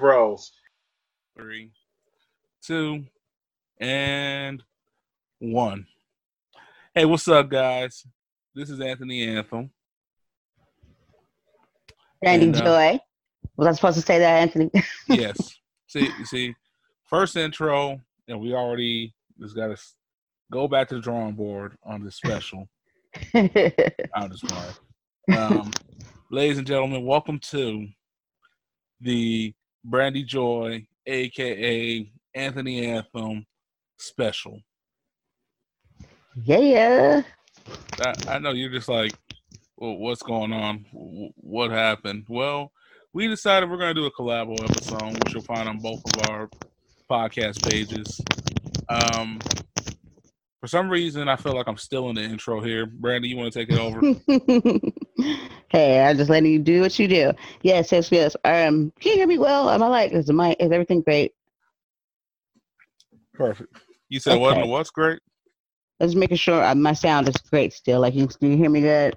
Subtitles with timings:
[0.00, 0.52] Delivery Bros.
[1.36, 1.70] Three,
[2.64, 3.04] two,
[3.80, 4.62] and
[5.38, 5.86] one.
[6.94, 8.06] Hey, what's up, guys?
[8.54, 9.70] This is Anthony Anthem.
[12.24, 13.00] Randy And, uh, Joy.
[13.56, 14.70] Was I supposed to say that, Anthony?
[15.08, 15.56] Yes.
[15.86, 16.54] see, you see,
[17.04, 19.76] first intro, and we already just got to
[20.50, 22.68] go back to the drawing board on this special.
[23.34, 25.38] I'm just playing.
[25.38, 25.70] Um,
[26.30, 27.86] ladies and gentlemen, welcome to
[29.00, 33.46] the Brandy Joy, aka Anthony Anthem
[33.98, 34.60] special.
[36.44, 37.22] yeah.
[38.00, 39.12] I, I know you're just like,
[39.76, 40.86] well, what's going on?
[40.92, 42.26] What happened?
[42.28, 42.72] Well,
[43.12, 46.30] we decided we're going to do a collabo episode, which you'll find on both of
[46.30, 46.48] our
[47.10, 48.20] podcast pages.
[48.88, 49.40] Um,
[50.60, 52.86] for some reason, I feel like I'm still in the intro here.
[52.86, 54.00] Brandy, you want to take it over?
[55.70, 57.32] hey, I'm just letting you do what you do.
[57.62, 58.36] Yes, yes, yes.
[58.44, 59.70] Um, can you hear me well?
[59.70, 61.32] Am I like, is my is everything great?
[63.34, 63.74] Perfect.
[64.08, 64.56] You said what?
[64.56, 64.68] Okay.
[64.68, 65.20] What's great?
[66.00, 68.00] I'm just making sure uh, my sound is great still.
[68.00, 69.16] Like, you can you hear me good?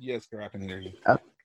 [0.00, 0.92] Yes, girl, I can hear you.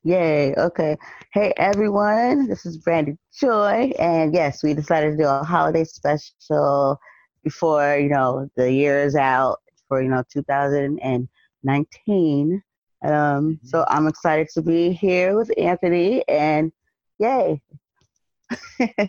[0.05, 0.53] Yay.
[0.55, 0.97] Okay.
[1.31, 2.50] Hey, everyone.
[2.50, 3.94] This is Brandy Joy.
[3.97, 7.00] And yes, we decided to do a holiday special
[7.41, 12.61] before, you know, the year is out for, you know, 2019.
[13.04, 16.72] Um, so I'm excited to be here with Anthony and
[17.20, 17.62] yay.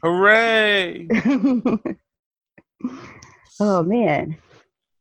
[0.03, 1.09] Hooray!
[3.61, 4.37] oh, man.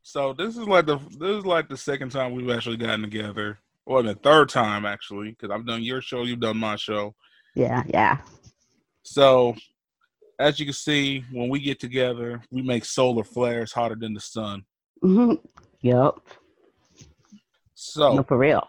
[0.02, 3.58] So this is like the this is like the second time we've actually gotten together,
[3.86, 7.14] or the third time actually, because I've done your show, you've done my show.
[7.54, 8.18] Yeah, yeah.
[9.02, 9.56] So,
[10.38, 14.20] as you can see, when we get together, we make solar flares hotter than the
[14.20, 14.64] sun.
[15.00, 15.34] hmm
[15.80, 16.14] Yep.
[17.74, 18.68] So, No, for real.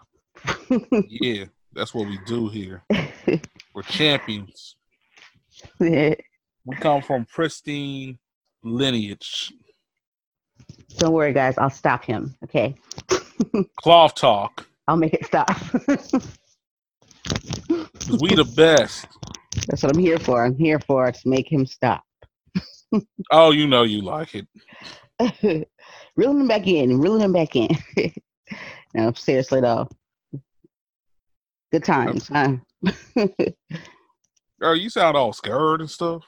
[1.07, 2.83] Yeah, that's what we do here.
[3.73, 4.75] We're champions.
[5.79, 6.17] Don't
[6.65, 8.17] We come from pristine
[8.63, 9.53] lineage.
[10.97, 11.57] Don't worry, guys.
[11.57, 12.35] I'll stop him.
[12.43, 12.75] Okay.
[13.81, 14.65] Cloth talk.
[14.87, 15.49] I'll make it stop.
[18.19, 19.07] we the best.
[19.67, 20.45] That's what I'm here for.
[20.45, 22.03] I'm here for to make him stop.
[23.31, 24.47] Oh, you know you like it.
[26.15, 27.69] reeling him back in, reeling him back in.
[28.93, 29.89] no, seriously though.
[31.71, 32.57] Good times, huh?
[34.59, 36.23] Girl, you sound all scared and stuff.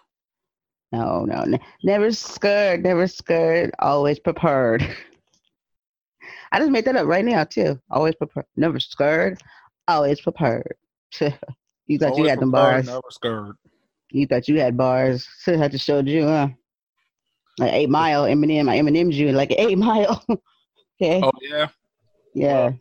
[0.91, 4.81] no, no, ne- never scared, never scared, always prepared.
[6.51, 7.79] I just made that up right now too.
[7.89, 9.41] Always prepared, never scared,
[9.87, 10.75] always prepared.
[11.87, 12.85] you thought you had them prepared, bars.
[12.87, 13.55] Never scared.
[14.11, 15.27] You thought you had bars.
[15.41, 16.49] Should have to showed you, huh?
[17.59, 20.23] Like eight mile, Eminem, I Eminem's you like eight mile.
[21.01, 21.21] okay.
[21.23, 21.67] Oh yeah.
[22.33, 22.71] yeah.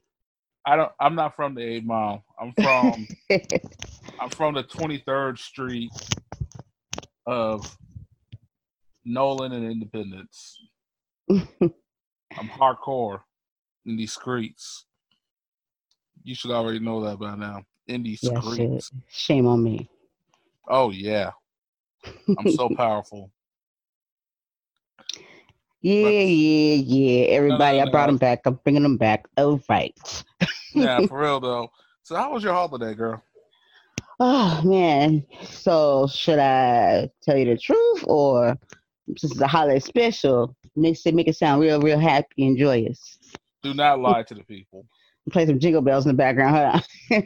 [0.66, 0.92] I don't.
[0.98, 2.24] I'm not from the Eight Mile.
[2.40, 3.06] I'm from.
[4.20, 5.92] I'm from the 23rd Street
[7.26, 7.76] of
[9.04, 10.58] Noland and Independence.
[11.30, 13.20] I'm hardcore
[13.84, 14.86] in these streets.
[16.24, 17.62] You should already know that by now.
[17.86, 18.90] In these Yeah, streets.
[18.90, 19.00] shit.
[19.08, 19.88] Shame on me.
[20.68, 21.30] Oh yeah.
[22.38, 23.30] I'm so powerful.
[25.86, 27.26] Yeah, yeah, yeah.
[27.26, 28.14] Everybody, no, I brought no.
[28.14, 28.40] them back.
[28.44, 29.28] I'm bringing them back.
[29.36, 30.24] All right.
[30.74, 31.70] Yeah, for real though.
[32.02, 33.22] So how was your holiday, girl?
[34.18, 35.24] Oh man.
[35.44, 38.58] So should I tell you the truth or
[39.06, 40.56] this is a holiday special?
[40.74, 43.20] Make it make it sound real, real happy and joyous.
[43.62, 44.86] Do not lie to the people.
[45.30, 46.84] Play some jingle bells in the background.
[47.10, 47.24] Hold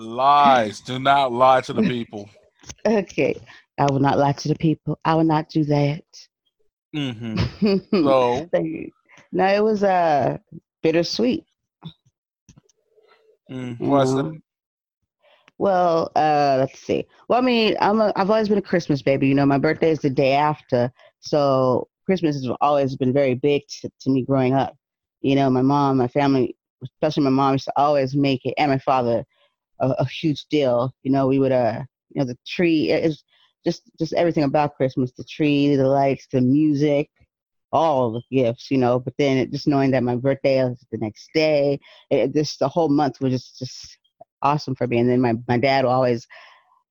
[0.00, 0.80] Lies.
[0.80, 2.28] Do not lie to the people.
[2.84, 3.40] okay.
[3.78, 4.98] I will not lie to the people.
[5.04, 6.02] I will not do that.
[6.94, 7.36] Hmm
[8.04, 8.50] So.
[9.32, 10.38] No, it was uh
[10.82, 11.44] bittersweet.
[13.50, 14.16] mm, what's Mhm.
[14.16, 14.40] that?
[15.58, 17.06] Well, uh, let's see.
[17.28, 19.28] Well, I mean, I'm a, I've always been a Christmas baby.
[19.28, 20.90] You know, my birthday is the day after,
[21.20, 24.74] so Christmas has always been very big to, to me growing up.
[25.20, 28.70] You know, my mom, my family, especially my mom, used to always make it, and
[28.70, 29.24] my father,
[29.80, 30.92] a, a huge deal.
[31.02, 32.90] You know, we would, uh, you know, the tree.
[32.90, 33.22] it- It's
[33.64, 37.10] just just everything about Christmas: the tree, the lights, the music,
[37.72, 38.70] all the gifts.
[38.70, 41.78] You know, but then it, just knowing that my birthday is the next day,
[42.10, 43.98] it, the whole month was just just
[44.42, 44.98] awesome for me.
[44.98, 46.26] And then my, my dad would always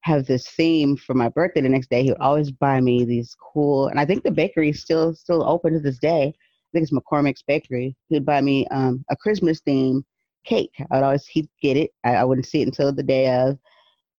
[0.02, 2.04] have this theme for my birthday the next day.
[2.04, 5.44] He would always buy me these cool, and I think the bakery is still still
[5.44, 6.34] open to this day.
[6.34, 7.96] I think it's McCormick's Bakery.
[8.10, 10.06] He'd buy me um, a Christmas theme
[10.46, 10.72] cake.
[10.92, 11.92] I'd always he'd get it.
[12.04, 13.58] I, I wouldn't see it until the day of,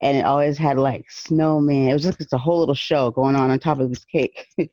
[0.02, 1.88] and it always had like snowman.
[1.88, 4.46] It was just it's a whole little show going on on top of this cake.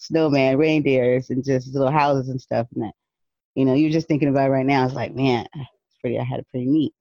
[0.00, 2.68] snowman, reindeers, and just little houses and stuff.
[2.74, 2.92] And that,
[3.56, 4.84] you know, you're just thinking about it right now.
[4.84, 6.18] It's like, man, it's pretty.
[6.18, 6.94] I had it pretty neat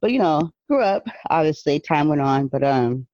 [0.00, 1.06] but you know, grew up.
[1.30, 3.06] Obviously, time went on, but um,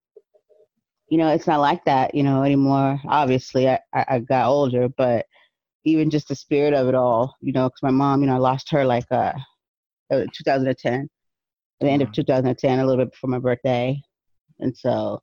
[1.08, 3.00] you know, it's not like that, you know, anymore.
[3.06, 5.26] Obviously, I, I, I got older, but
[5.84, 8.38] even just the spirit of it all, you know, because my mom, you know, I
[8.38, 9.32] lost her like uh,
[10.10, 11.08] 2010, at
[11.80, 12.80] the end of 2010, mm-hmm.
[12.80, 14.00] a little bit before my birthday.
[14.60, 15.22] And so,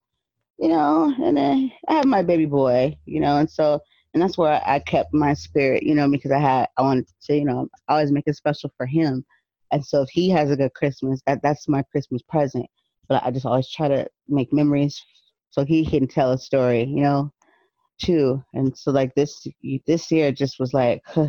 [0.59, 3.79] you know, and then I have my baby boy, you know, and so,
[4.13, 7.07] and that's where I, I kept my spirit, you know, because I had, I wanted
[7.23, 9.25] to, you know, always make it special for him.
[9.71, 12.65] And so if he has a good Christmas, that that's my Christmas present.
[13.07, 15.01] But I just always try to make memories
[15.49, 17.31] so he can tell a story, you know,
[18.01, 18.43] too.
[18.53, 19.47] And so like this
[19.87, 21.27] this year just was like huh,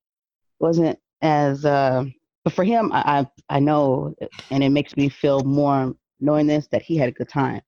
[0.60, 2.04] wasn't as uh,
[2.46, 4.14] but for him I I know
[4.52, 7.60] and it makes me feel more knowing this that he had a good time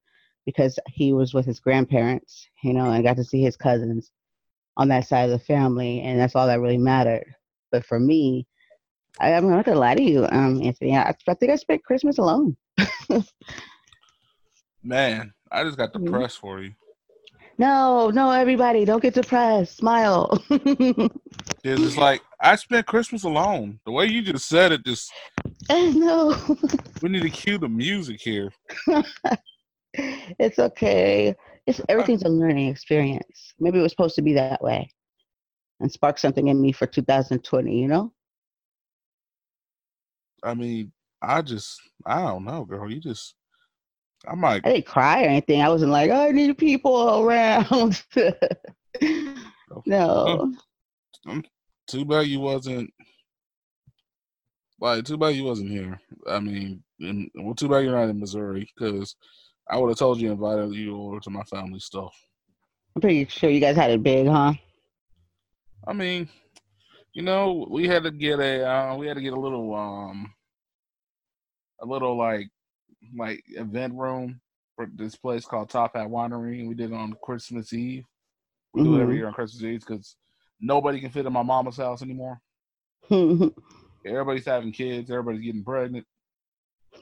[0.46, 4.12] because he was with his grandparents, you know, and got to see his cousins
[4.76, 7.26] on that side of the family and that's all that really mattered.
[7.72, 8.46] But for me,
[9.19, 10.96] I, am not gonna lie to you, um, Anthony.
[10.96, 12.56] I, I think I spent Christmas alone.
[14.84, 16.46] Man, I just got depressed mm-hmm.
[16.46, 16.72] for you.
[17.58, 19.78] No, no, everybody, don't get depressed.
[19.78, 20.40] Smile.
[20.50, 23.81] it's just like I spent Christmas alone.
[23.84, 25.10] The way you just said it, just
[25.70, 26.37] no.
[27.02, 28.52] we need to cue the music here.
[29.93, 31.34] it's okay.
[31.66, 33.55] It's everything's a learning experience.
[33.58, 34.88] Maybe it was supposed to be that way,
[35.81, 37.76] and spark something in me for 2020.
[37.76, 38.12] You know.
[40.44, 42.88] I mean, I just, I don't know, girl.
[42.88, 43.34] You just
[44.26, 44.66] I might.
[44.66, 45.62] I didn't cry or anything.
[45.62, 48.02] I wasn't like, oh, I need people around.
[49.86, 50.54] no.
[51.86, 52.92] Too bad you wasn't.
[54.80, 56.00] Like, too bad you wasn't here.
[56.28, 59.14] I mean, and, well, too bad you're not in Missouri because
[59.68, 62.14] I would have told you invited you over to my family stuff.
[62.94, 64.54] I'm pretty sure you guys had it big, huh?
[65.86, 66.28] I mean,
[67.12, 70.32] you know, we had to get a uh, we had to get a little um
[71.80, 72.48] a little like
[73.16, 74.40] like event room
[74.76, 78.04] for this place called Top Hat Winery, we did it on Christmas Eve.
[78.72, 78.90] We mm-hmm.
[78.90, 79.18] do it every mm-hmm.
[79.18, 80.16] year on Christmas Eve because
[80.60, 82.40] nobody can fit in my mama's house anymore.
[83.10, 85.10] everybody's having kids.
[85.10, 86.06] Everybody's getting pregnant.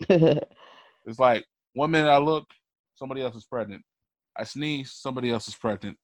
[0.09, 1.45] it's like
[1.75, 2.47] one minute I look,
[2.95, 3.83] somebody else is pregnant.
[4.37, 5.99] I sneeze, somebody else is pregnant.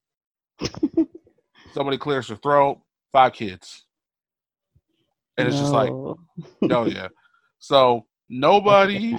[1.73, 2.81] somebody clears their throat,
[3.13, 3.85] five kids.
[5.37, 5.63] And it's no.
[5.63, 7.09] just like, oh yeah.
[7.59, 9.17] So nobody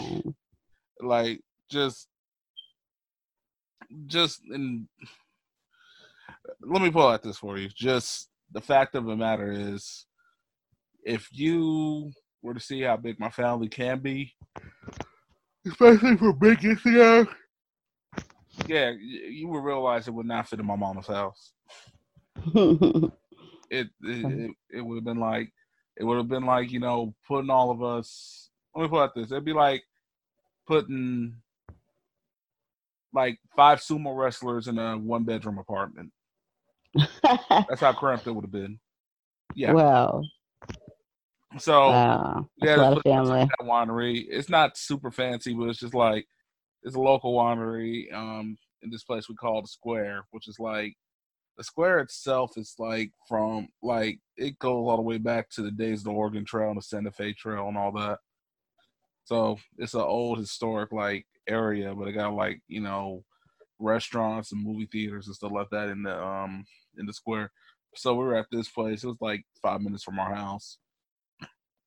[1.01, 2.07] like just
[4.07, 4.87] just and
[6.61, 7.69] let me pull out this for you.
[7.69, 10.05] Just the fact of the matter is
[11.03, 12.11] if you
[12.41, 14.33] were to see how big my family can be,
[15.65, 17.27] especially for big Instagram,
[18.67, 21.53] yeah, you would realize it would not fit in my mama's house.
[22.55, 23.11] it
[23.69, 25.51] it, it, it would have been like
[25.97, 28.49] it would have been like you know putting all of us.
[28.75, 29.31] Let me put out this.
[29.31, 29.83] It'd be like
[30.67, 31.35] putting
[33.13, 36.11] like five sumo wrestlers in a one bedroom apartment.
[37.23, 38.79] That's how cramped it would have been.
[39.55, 39.73] Yeah.
[39.73, 40.23] Wow.
[41.59, 42.49] So wow.
[42.57, 43.45] yeah, a family.
[43.45, 44.25] That winery.
[44.27, 46.25] It's not super fancy, but it's just like
[46.83, 48.11] it's a local winery.
[48.13, 50.95] Um, in this place we call the Square, which is like
[51.57, 55.71] the square itself is like from like it goes all the way back to the
[55.71, 58.19] days of the Oregon Trail and the Santa Fe Trail and all that.
[59.25, 63.23] So it's an old historic like area, but it got like you know
[63.79, 66.65] restaurants and movie theaters and stuff like that in the um
[66.97, 67.51] in the square.
[67.95, 69.03] So we were at this place.
[69.03, 70.77] It was like five minutes from our house,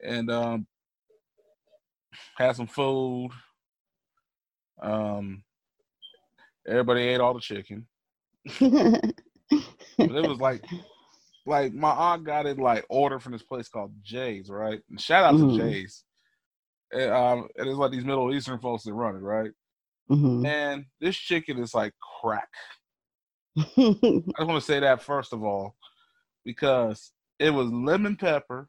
[0.02, 0.66] and um
[2.37, 3.31] had some food.
[4.81, 5.43] Um,
[6.66, 7.87] everybody ate all the chicken.
[8.61, 9.14] it
[9.99, 10.64] was like
[11.47, 14.81] like my aunt got it like ordered from this place called Jay's, right?
[14.90, 15.57] And shout out mm.
[15.57, 16.05] to Jay's
[16.93, 19.50] and, um, and it's like these Middle Eastern folks that run it, right?
[20.11, 20.47] Mm-hmm.
[20.47, 22.49] And this chicken is like crack.
[23.59, 25.76] I just want to say that first of all,
[26.45, 28.69] because it was lemon pepper.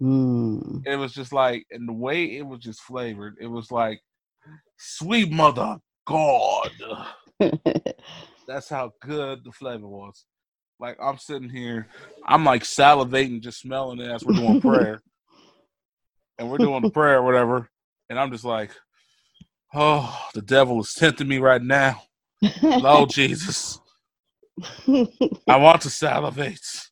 [0.00, 0.86] Mm.
[0.86, 4.00] It was just like, and the way it was just flavored, it was like,
[4.78, 6.70] sweet mother God.
[8.46, 10.24] That's how good the flavor was.
[10.80, 11.88] Like I'm sitting here,
[12.24, 15.02] I'm like salivating, just smelling it as we're doing prayer
[16.38, 17.68] and we're doing the prayer or whatever,
[18.08, 18.70] and I'm just like,
[19.74, 22.02] oh, the devil is tempting me right now.
[22.62, 23.80] Lord Jesus.
[25.48, 26.90] I want to salivate,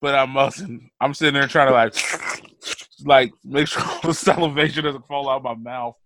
[0.00, 0.82] but I mustn't.
[1.00, 1.94] I'm sitting there trying to like,
[3.04, 5.96] like make sure the salivation doesn't fall out of my mouth.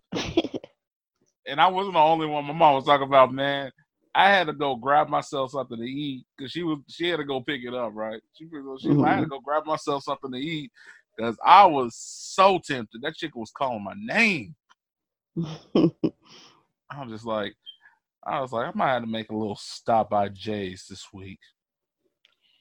[1.47, 2.45] and I wasn't the only one.
[2.45, 3.71] My mom was talking about, man.
[4.17, 7.25] I had to go grab myself something to eat because she was she had to
[7.25, 8.21] go pick it up, right?
[8.35, 9.05] She, she mm-hmm.
[9.05, 10.71] I had to go grab myself something to eat
[11.19, 13.03] Cause I was so tempted.
[13.03, 14.55] That chick was calling my name.
[16.91, 17.55] I'm just like,
[18.27, 21.39] I was like, I might have to make a little stop by Jay's this week.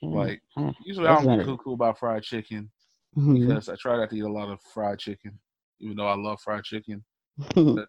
[0.04, 2.70] Mm, Like uh, usually I don't get cuckoo about fried chicken
[3.18, 3.40] mhm.
[3.40, 5.40] because I try not to eat a lot of fried chicken,
[5.80, 7.04] even though I love fried chicken.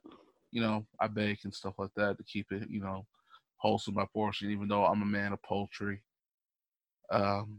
[0.53, 3.05] You know, I bake and stuff like that to keep it, you know,
[3.57, 4.53] wholesome my portion.
[4.53, 6.01] Even though I'm a man of poultry,
[7.11, 7.59] um,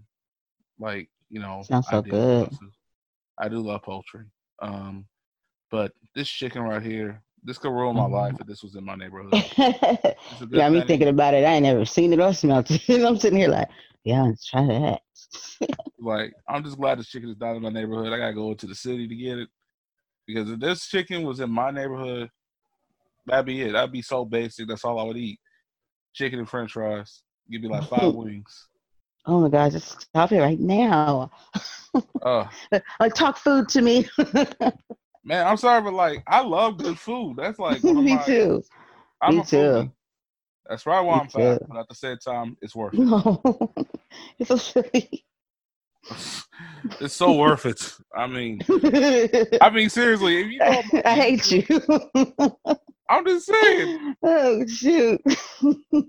[0.80, 2.50] like you know, Sounds so good.
[3.40, 4.26] I do love poultry.
[4.62, 5.06] Um,
[5.72, 8.96] but this chicken right here, this could ruin my life if this was in my
[8.96, 9.32] neighborhood.
[10.52, 10.88] Got me thing.
[10.88, 11.44] thinking about it.
[11.46, 12.90] I ain't never seen it or smelled it.
[13.06, 13.70] I'm sitting here like,
[14.04, 15.02] yeah, let's try that.
[15.98, 18.14] Like, I'm just glad this chicken is not in my neighborhood.
[18.14, 19.50] I gotta go to the city to get it
[20.28, 22.30] because if this chicken was in my neighborhood,
[23.26, 23.72] that'd be it.
[23.72, 24.68] That'd be so basic.
[24.68, 25.40] That's all I would eat:
[26.14, 27.24] chicken and French fries.
[27.50, 28.68] Give me like five wings.
[29.28, 31.32] Oh my God, just stop it right now.
[32.22, 32.48] Uh,
[33.00, 34.08] Like, talk food to me.
[35.24, 37.38] man, I'm sorry, but like, I love good food.
[37.38, 38.64] That's like me my, too.
[39.22, 39.48] I'm Me a foodie.
[39.86, 39.92] too.
[40.68, 43.00] That's probably why I'm fat, but at the same time, it's worth it.
[43.00, 43.42] No,
[44.40, 45.24] it's so silly.
[47.00, 47.94] it's so worth it.
[48.16, 48.60] I mean,
[49.62, 50.60] I mean, seriously, if you
[51.06, 51.64] I hate you.
[53.10, 54.16] I'm just saying.
[54.24, 55.22] oh shoot.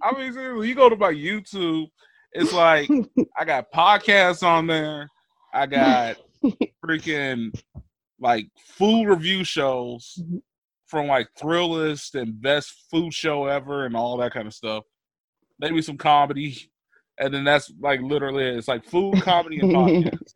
[0.03, 1.89] I mean, seriously, you go to my YouTube,
[2.33, 2.89] it's like
[3.39, 5.09] I got podcasts on there.
[5.53, 6.17] I got
[6.85, 7.51] freaking
[8.21, 10.39] like food review shows mm-hmm.
[10.87, 14.85] from like Thrillist and Best Food Show Ever and all that kind of stuff.
[15.59, 16.71] Maybe some comedy,
[17.19, 18.57] and then that's like literally it.
[18.57, 20.35] it's like food, comedy, and podcast.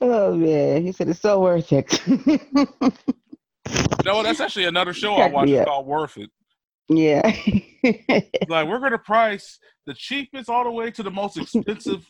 [0.00, 2.00] oh man, he said it's so worth it.
[4.04, 5.48] No, that's actually another show I Crack watch.
[5.48, 5.66] It's up.
[5.66, 6.30] called Worth It.
[6.88, 7.22] yeah.
[8.48, 9.58] Like we're gonna price
[9.90, 12.06] the cheapest all the way to the most expensive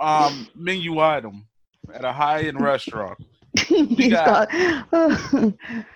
[0.00, 1.46] um menu item
[1.92, 3.18] at a high end restaurant.
[4.10, 4.48] Got-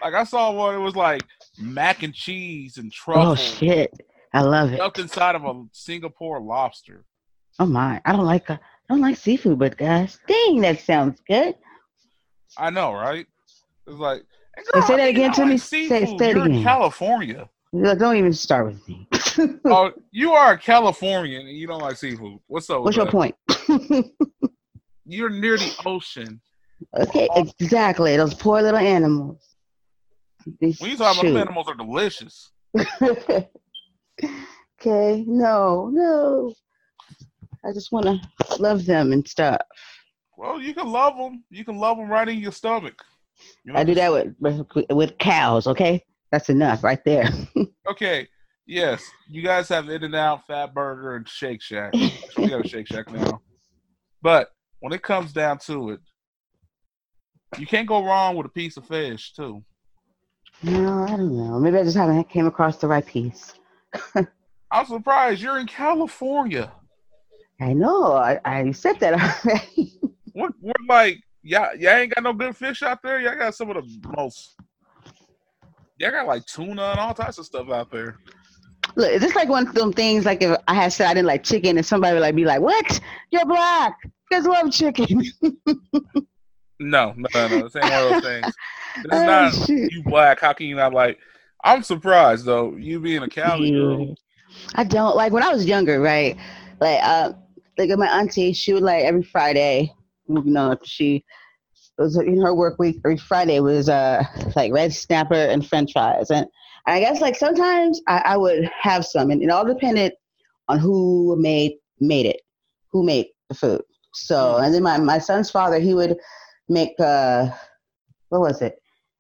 [0.03, 1.23] Like I saw one, it was like
[1.59, 3.93] mac and cheese and truffle oh shit.
[4.33, 4.77] I love it.
[4.77, 7.05] stuffed inside of a Singapore lobster.
[7.61, 8.01] Oh my.
[8.05, 11.55] I don't like uh, I don't like seafood, but guys, dang, that sounds good.
[12.59, 13.27] I know, right?
[13.87, 14.23] It's like
[14.73, 15.53] Hey, say that again to me.
[15.53, 16.19] like Say- seafood.
[16.19, 16.63] say it You're in.
[16.65, 17.49] California.
[17.83, 19.09] Don't even start with me.
[19.65, 22.39] oh, you are a Californian and you don't like seafood.
[22.47, 22.83] What's up?
[22.83, 23.13] What's your that?
[23.13, 23.35] point?
[25.07, 26.41] You're near the ocean.
[26.97, 28.17] okay, exactly.
[28.17, 29.43] Those poor little animals.
[30.61, 32.53] These- When you talk about animals are delicious.
[34.81, 36.55] okay, no, no.
[37.65, 38.21] I just want to
[38.59, 39.63] love them and stuff.
[40.37, 41.43] Well, you can love them.
[41.51, 43.03] You can love them right in your stomach.
[43.65, 45.67] You know I do that with with cows.
[45.67, 46.05] Okay,
[46.35, 47.31] that's enough right there.
[47.89, 48.27] Okay.
[48.67, 51.93] Yes, you guys have In and Out, Fatburger, and Shake Shack.
[51.93, 53.43] we got a Shake Shack now.
[54.23, 54.49] But
[54.81, 56.01] when it comes down to it,
[57.59, 59.63] you can't go wrong with a piece of fish too.
[60.63, 61.61] No, I don't know.
[61.61, 63.53] Maybe I just haven't came across the right piece.
[64.71, 66.73] I'm surprised you're in California.
[67.61, 68.15] I know.
[68.15, 69.93] I, I said that already.
[70.33, 70.53] What?
[70.61, 73.21] We're like, y'all, y'all ain't got no good fish out there.
[73.21, 74.57] Y'all got some of the most.
[76.05, 78.19] Y'all got like tuna and all types of stuff out there.
[78.95, 81.27] Look, is this like one of them things like if I had said I didn't
[81.29, 83.01] like chicken and somebody would like be like, What?
[83.31, 83.97] You're black.
[84.05, 85.23] You guys love chicken.
[86.81, 87.65] No, no, no.
[87.65, 88.47] It's ain't one of those things.
[88.97, 89.93] Is Oh, not shit.
[89.93, 90.41] you black.
[90.41, 91.19] How can you not like?
[91.63, 92.75] I'm surprised though.
[92.77, 94.15] You being a Cali girl.
[94.75, 96.37] I don't like when I was younger, right?
[96.81, 97.33] Like uh
[97.79, 99.95] like my auntie, she would like every Friday,
[100.29, 101.25] you know, she
[101.99, 104.25] it was in her work week, every Friday was uh
[104.57, 106.31] like red snapper and french fries.
[106.31, 106.47] And
[106.87, 110.13] I guess like sometimes I, I would have some and it all depended
[110.69, 112.41] on who made made it,
[112.91, 113.83] who made the food.
[114.13, 116.17] So and then my, my son's father, he would
[116.69, 117.51] make uh
[118.31, 118.77] what was it?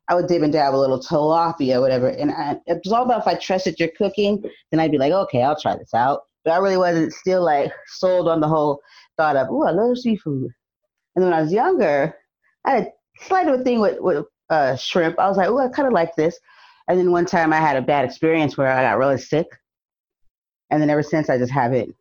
[0.08, 2.08] I would dib and dab a little tilapia, whatever.
[2.08, 5.12] And I, it was all about if I trusted your cooking, then I'd be like,
[5.12, 6.22] okay, I'll try this out.
[6.44, 8.80] But I really wasn't still like sold on the whole
[9.16, 10.50] thought of, oh, I love seafood.
[11.14, 12.14] And then when I was younger,
[12.64, 15.18] I had a slight a thing with, with uh, shrimp.
[15.18, 16.38] I was like, oh, I kind of like this.
[16.88, 19.46] And then one time I had a bad experience where I got really sick.
[20.70, 21.94] And then ever since, I just haven't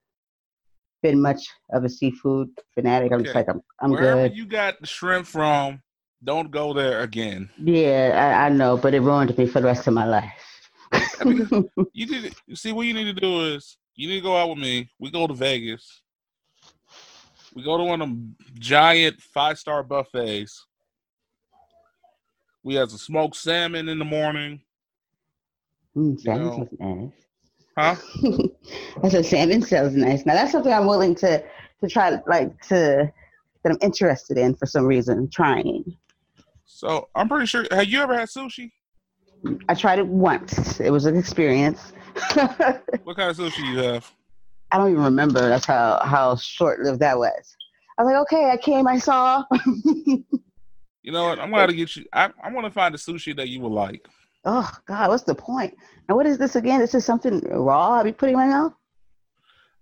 [1.01, 3.11] been much of a seafood fanatic.
[3.11, 4.37] I'm just like, I'm, I'm Wherever good.
[4.37, 5.81] you got the shrimp from,
[6.23, 7.49] don't go there again.
[7.57, 10.31] Yeah, I, I know, but it ruined me for the rest of my life.
[11.93, 14.57] You you see what you need to do is you need to go out with
[14.57, 14.89] me.
[14.99, 16.02] We go to Vegas.
[17.55, 20.65] We go to one of them giant five star buffets.
[22.63, 24.61] We have some smoked salmon in the morning.
[25.95, 26.55] Mm, salmon know.
[26.79, 27.13] sounds
[27.77, 27.95] Huh?
[28.23, 28.49] nice.
[29.01, 30.25] that's what salmon sounds nice.
[30.25, 31.43] Now that's something I'm willing to
[31.81, 33.11] to try, like to
[33.63, 35.29] that I'm interested in for some reason.
[35.29, 35.83] Trying.
[36.65, 38.71] So I'm pretty sure have you ever had sushi?
[39.67, 40.79] I tried it once.
[40.79, 41.91] It was an experience.
[42.33, 44.11] what kind of sushi you have?
[44.73, 45.47] I don't even remember.
[45.47, 47.55] That's how how short lived that was.
[47.97, 49.43] I was like, okay, I came, I saw.
[51.03, 51.37] you know what?
[51.37, 52.05] I'm gonna get you.
[52.11, 54.07] I I want to find a sushi that you will like.
[54.45, 55.75] Oh God, what's the point?
[56.09, 56.79] And what is this again?
[56.79, 58.73] This is something raw I'll be putting in my mouth.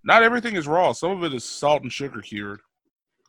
[0.04, 0.92] Not everything is raw.
[0.92, 2.60] Some of it is salt and sugar cured.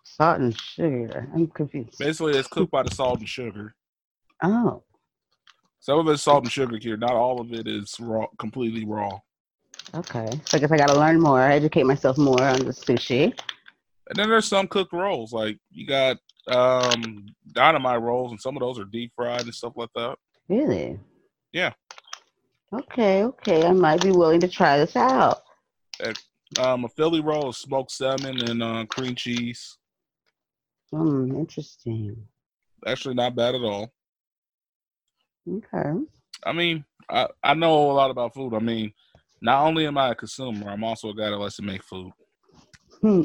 [0.04, 1.30] Salt and sugar.
[1.34, 1.98] I'm confused.
[1.98, 3.74] Basically, it's cooked by the salt and sugar.
[4.44, 4.84] Oh.
[5.80, 7.00] Some of it's salt and sugar cured.
[7.00, 9.20] Not all of it is raw, completely raw.
[9.96, 10.30] Okay.
[10.46, 13.38] So I guess I got to learn more, educate myself more on the sushi.
[14.10, 15.32] And then there's some cooked rolls.
[15.32, 19.74] Like you got um dynamite rolls, and some of those are deep fried and stuff
[19.76, 20.18] like that.
[20.50, 21.00] Really?
[21.52, 21.72] Yeah.
[22.74, 23.66] Okay, okay.
[23.66, 25.44] I might be willing to try this out.
[26.60, 29.78] Um, a Philly roll of smoked salmon and uh, cream cheese.
[30.92, 32.18] Hmm, interesting.
[32.86, 33.94] Actually, not bad at all.
[35.50, 36.00] Okay.
[36.46, 38.54] I mean, I, I know a lot about food.
[38.54, 38.92] I mean,
[39.44, 42.12] not only am I a consumer, I'm also a guy that likes to make food.
[43.02, 43.24] Hmm.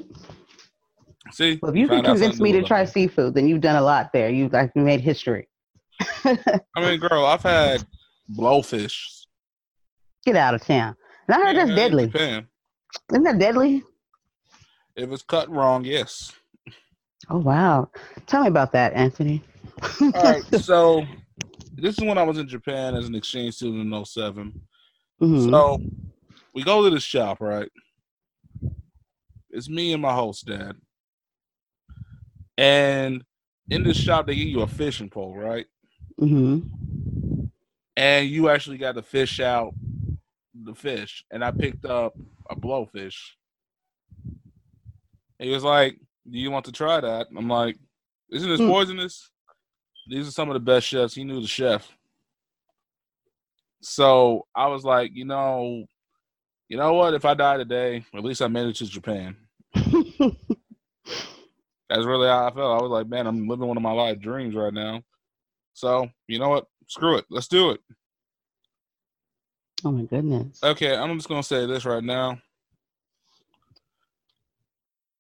[1.31, 4.13] See, well, if you can convince me to try seafood, then you've done a lot
[4.13, 4.29] there.
[4.29, 5.49] You've like made history.
[6.25, 7.85] I mean, girl, I've had
[8.37, 9.27] blowfish.
[10.25, 10.97] Get out of town.
[11.29, 12.07] And I heard yeah, that's deadly.
[12.07, 12.47] Japan.
[13.13, 13.83] Isn't that deadly?
[14.97, 16.33] If it's cut wrong, yes.
[17.31, 17.91] Oh wow!
[18.27, 19.43] Tell me about that, Anthony.
[20.01, 21.05] All right, so
[21.75, 24.61] this is when I was in Japan as an exchange student in 7
[25.21, 25.51] mm-hmm.
[25.51, 25.81] So
[26.59, 27.71] we go to the shop, right?
[29.51, 30.75] It's me and my host, Dad.
[32.57, 33.23] And
[33.71, 35.67] in this shop, they give you a fishing pole, right?
[36.21, 37.45] Mm-hmm.
[37.97, 39.73] And you actually got to fish out
[40.53, 41.25] the fish.
[41.31, 42.15] And I picked up
[42.51, 43.17] a blowfish.
[45.39, 45.97] He was like,
[46.29, 47.29] Do you want to try that?
[47.37, 47.79] I'm like,
[48.33, 48.69] Isn't this mm.
[48.69, 49.31] poisonous?
[50.09, 51.15] These are some of the best chefs.
[51.15, 51.89] He knew the chef.
[53.81, 55.85] So I was like, you know,
[56.69, 57.15] you know what?
[57.15, 59.37] If I die today, at least I made it to Japan.
[59.75, 59.97] That's
[62.05, 62.79] really how I felt.
[62.79, 65.03] I was like, man, I'm living one of my life dreams right now.
[65.73, 66.67] So, you know what?
[66.87, 67.25] Screw it.
[67.31, 67.81] Let's do it.
[69.85, 70.61] Oh my goodness.
[70.63, 72.39] Okay, I'm just gonna say this right now.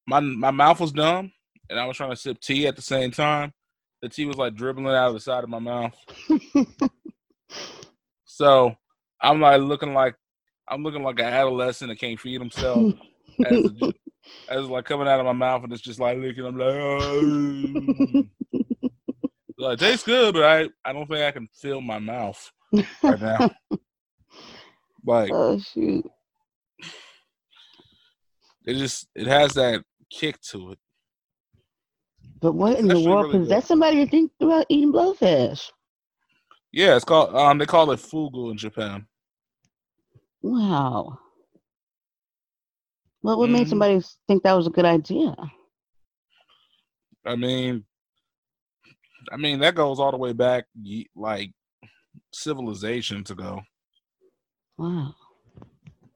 [0.06, 1.32] My my mouth was dumb,
[1.70, 3.52] and I was trying to sip tea at the same time.
[4.02, 5.94] The tea was like dribbling out of the side of my mouth.
[8.24, 8.74] so
[9.20, 10.16] I'm like looking like
[10.70, 12.94] I'm looking like an adolescent that can't feed himself.
[13.46, 13.92] as, a,
[14.48, 16.44] as like coming out of my mouth and it's just like licking.
[16.44, 18.24] I'm like, oh.
[19.58, 22.50] like tastes good, but I I don't think I can fill my mouth
[23.02, 23.50] right now.
[25.04, 26.06] like oh shoot.
[28.66, 30.78] It just it has that kick to it.
[32.40, 35.70] But what in the world really possessed somebody to think about eating blowfish?
[36.72, 39.06] Yeah, it's called um they call it fugu in Japan.
[40.42, 41.18] Wow.
[43.22, 43.52] Well, what mm.
[43.52, 43.70] made mm-hmm.
[43.70, 45.34] somebody think that was a good idea?
[47.26, 47.84] I mean,
[49.32, 50.66] I mean that goes all the way back,
[51.14, 51.52] like
[52.32, 53.60] civilizations ago.
[54.78, 55.14] Wow.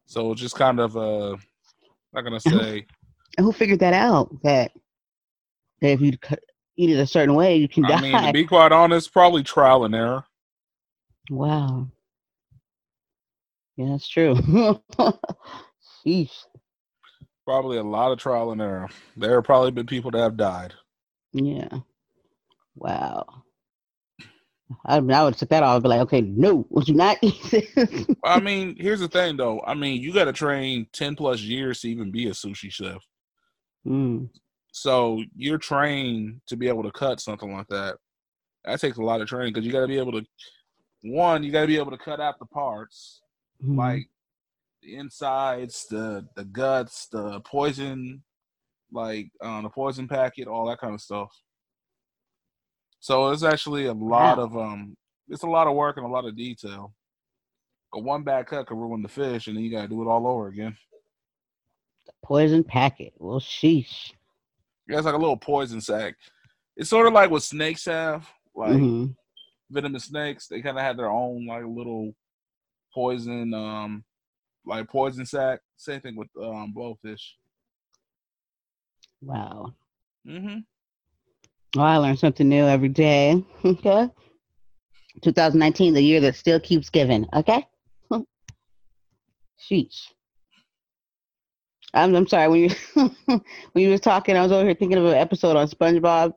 [0.07, 1.37] So just kind of uh,
[2.13, 2.87] not gonna say.
[3.37, 4.31] And who figured that out?
[4.43, 4.73] That
[5.81, 6.13] that if you
[6.77, 7.97] eat it a certain way, you can I die.
[7.97, 10.25] I mean, to be quite honest, probably trial and error.
[11.31, 11.89] Wow.
[13.83, 14.35] Yeah, that's true.
[16.07, 16.45] Sheesh.
[17.45, 18.89] Probably a lot of trial and error.
[19.17, 20.75] There have probably been people that have died.
[21.33, 21.69] Yeah.
[22.77, 23.27] Wow.
[24.87, 27.19] I, mean, I would set that off and be like, okay, no, would you not
[27.23, 28.07] eat this?
[28.25, 29.61] I mean, here's the thing though.
[29.67, 33.03] I mean, you got to train 10 plus years to even be a sushi chef.
[33.87, 34.29] Mm.
[34.71, 37.97] So you're trained to be able to cut something like that.
[38.65, 40.25] That takes a lot of training because you got to be able to.
[41.03, 43.22] One, you got to be able to cut out the parts,
[43.63, 43.79] mm-hmm.
[43.79, 44.09] like
[44.83, 48.23] the insides, the the guts, the poison,
[48.93, 51.33] like um, the poison packet, all that kind of stuff.
[53.01, 54.45] So it's actually a lot wow.
[54.45, 54.97] of um,
[55.29, 56.95] it's a lot of work and a lot of detail.
[57.95, 60.09] A one bad cut could ruin the fish, and then you got to do it
[60.09, 60.77] all over again.
[62.07, 63.13] The poison packet.
[63.19, 64.13] Well, sheesh.
[64.89, 66.15] Yeah, it's like a little poison sac.
[66.77, 69.13] It's sort of like what snakes have, like mm-hmm.
[69.71, 70.47] venomous snakes.
[70.47, 72.15] They kind of have their own like little
[72.95, 74.05] poison, um,
[74.67, 75.61] like poison sac.
[75.77, 77.23] Same thing with um blowfish.
[79.21, 79.75] Wow.
[80.27, 80.65] Mhm.
[81.77, 83.45] Well, I learn something new every day.
[83.65, 84.09] Okay.
[85.23, 87.27] 2019, the year that still keeps giving.
[87.35, 87.67] Okay.
[89.61, 90.09] Sheesh.
[91.95, 92.71] I'm, I'm sorry when you
[93.27, 96.33] when you was talking, I was over here thinking of an episode on SpongeBob.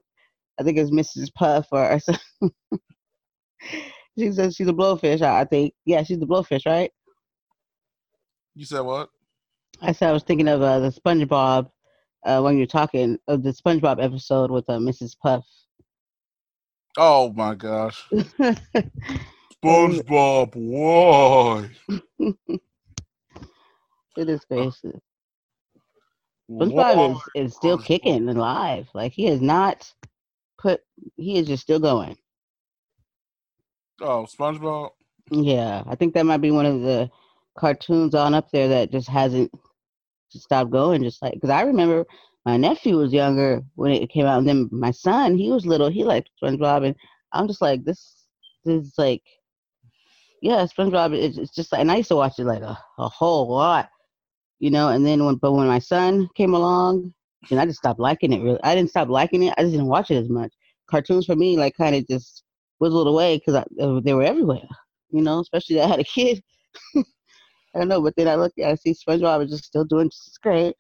[0.60, 1.34] I think it was Mrs.
[1.34, 2.52] Puff or something.
[4.18, 5.22] She says she's a blowfish.
[5.22, 6.92] I think yeah, she's the blowfish, right?
[8.56, 9.10] You said what?
[9.82, 11.70] I said I was thinking of uh, the SpongeBob
[12.26, 15.18] uh, when you're talking of the SpongeBob episode with uh, Mrs.
[15.22, 15.46] Puff.
[16.98, 18.06] Oh my gosh.
[19.64, 21.70] SpongeBob, why?
[24.18, 24.94] it is crazy.
[26.50, 28.88] SpongeBob is, is still kicking and alive.
[28.94, 29.92] Like he is not
[30.58, 30.82] put.
[31.18, 32.16] He is just still going.
[34.02, 34.92] Oh, SpongeBob.
[35.32, 37.10] Yeah, I think that might be one of the
[37.58, 39.52] cartoons on up there that just hasn't
[40.30, 41.04] stopped going.
[41.04, 42.06] Just like because I remember
[42.46, 45.90] my nephew was younger when it came out, and then my son, he was little,
[45.90, 46.96] he liked SpongeBob, and
[47.32, 48.26] I'm just like, this,
[48.64, 49.24] this is like,
[50.42, 51.16] yeah, SpongeBob.
[51.16, 53.90] It's, it's just like, and I used to watch it like a, a whole lot,
[54.60, 54.90] you know.
[54.90, 57.14] And then when, but when my son came along,
[57.50, 58.44] and I just stopped liking it.
[58.44, 59.54] Really, I didn't stop liking it.
[59.58, 60.54] I just didn't watch it as much.
[60.88, 62.44] Cartoons for me, like, kind of just
[62.80, 64.68] whizzled away because uh, they were everywhere,
[65.10, 65.40] you know.
[65.40, 66.44] Especially that I had a kid.
[66.96, 70.42] I don't know, but then I look, I see SpongeBob is just still doing just
[70.42, 70.76] great.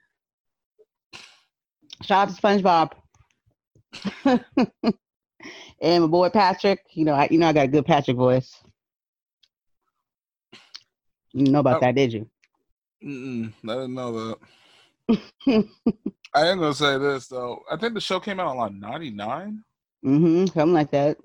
[2.03, 2.91] Shout out to SpongeBob.
[5.81, 8.61] and my boy Patrick, you know, I you know I got a good Patrick voice.
[11.33, 12.29] You know about oh, that, did you?
[13.03, 14.35] Mm-mm, I didn't know
[15.07, 15.19] that.
[16.33, 17.61] I am gonna say this though.
[17.69, 19.63] I think the show came out on like ninety nine.
[20.05, 20.45] Mm-hmm.
[20.47, 21.17] Something like that.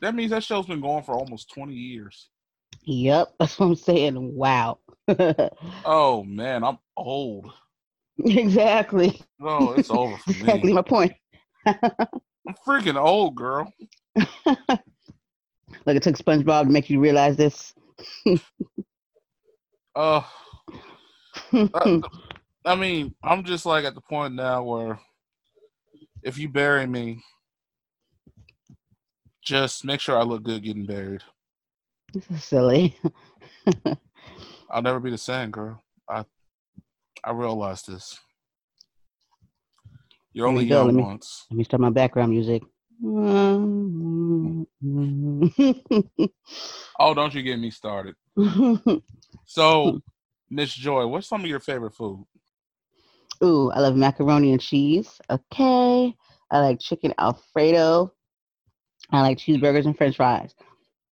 [0.00, 2.28] That means that show's been going for almost twenty years.
[2.84, 4.34] Yep, that's what I'm saying.
[4.34, 4.78] Wow.
[5.84, 7.52] oh man, I'm old.
[8.24, 9.20] Exactly.
[9.38, 10.74] No, it's over for exactly me.
[10.74, 11.12] My point.
[11.66, 13.70] I'm freaking old, girl.
[15.84, 17.74] Look, it took SpongeBob to make you realize this.
[19.94, 20.22] uh,
[21.52, 22.00] I,
[22.64, 24.98] I mean, I'm just like at the point now where
[26.22, 27.22] if you bury me,
[29.46, 31.22] just make sure I look good getting buried.
[32.12, 32.98] This is silly.
[34.70, 35.82] I'll never be the same, girl.
[36.10, 36.24] I
[37.24, 38.18] I realized this.
[40.32, 41.46] You're only young let me, once.
[41.50, 42.62] Let me start my background music.
[46.98, 48.14] oh, don't you get me started.
[49.46, 50.00] so,
[50.50, 52.24] Miss Joy, what's some of your favorite food?
[53.42, 55.20] Ooh, I love macaroni and cheese.
[55.30, 56.14] Okay.
[56.50, 58.12] I like chicken alfredo.
[59.10, 60.54] I like cheeseburgers and french fries.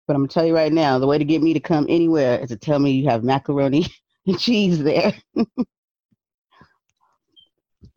[0.07, 2.39] But I'm gonna tell you right now, the way to get me to come anywhere
[2.39, 3.85] is to tell me you have macaroni
[4.27, 5.13] and cheese there.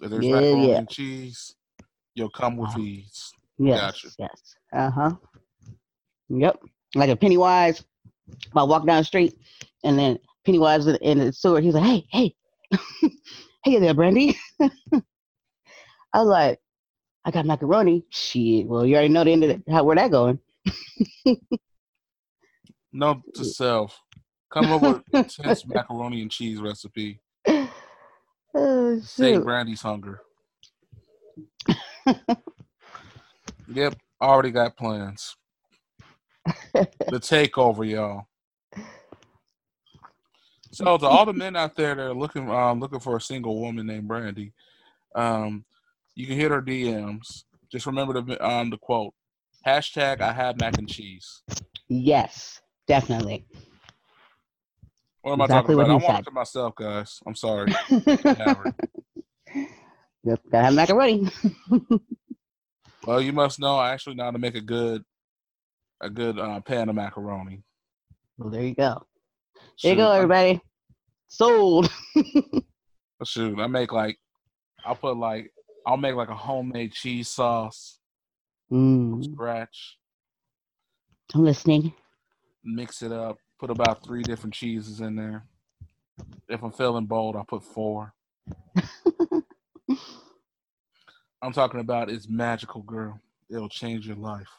[0.01, 0.79] There's yeah, macaroni yeah.
[0.79, 1.55] and cheese,
[2.15, 2.83] you'll come with uh-huh.
[3.59, 4.09] Yes, gotcha.
[4.19, 4.55] yes.
[4.73, 5.11] Uh huh.
[6.29, 6.61] Yep.
[6.95, 7.85] Like a Pennywise.
[8.29, 9.39] If I walk down the street,
[9.85, 11.61] and then Pennywise in the store.
[11.61, 12.35] He's like, "Hey, hey,
[13.65, 16.59] hey there, Brandy." I was like,
[17.25, 18.67] "I got macaroni." Shit.
[18.67, 19.63] Well, you already know the end of it.
[19.69, 20.39] How where that going?
[22.93, 24.01] Note to self:
[24.53, 27.21] come up with intense macaroni and cheese recipe.
[28.55, 30.21] Oh, Save Brandy's hunger.
[33.67, 35.37] yep, already got plans.
[36.75, 38.27] the takeover, y'all.
[40.75, 43.61] So to all the men out there that are looking um, looking for a single
[43.61, 44.53] woman named Brandy,
[45.15, 45.65] um,
[46.15, 47.45] you can hit her DMs.
[47.71, 49.15] Just remember the um the quote
[49.67, 51.43] hashtag I have mac and cheese.
[51.89, 53.47] Yes, definitely.
[55.23, 56.03] What am exactly I talking about?
[56.03, 57.21] I want it to myself, guys.
[57.27, 57.73] I'm sorry.
[60.25, 61.29] yep, gotta have macaroni.
[63.07, 65.03] well, you must know I actually know how to make a good,
[66.03, 67.63] a good uh, pan of macaroni.
[68.37, 69.07] Well, there you go.
[69.83, 70.61] There you go, everybody.
[71.29, 71.91] Sold.
[73.25, 74.19] shoot, I make like,
[74.85, 75.54] I'll put like,
[75.87, 77.99] I'll make like a homemade cheese sauce
[78.71, 79.25] mm.
[79.25, 79.99] scratch.
[81.35, 81.93] I'm listening.
[82.65, 85.47] Mix it up put about three different cheeses in there.
[86.51, 88.13] If I'm feeling bold, I'll put four.
[91.43, 93.19] I'm talking about it's magical, girl.
[93.51, 94.51] It'll change your life.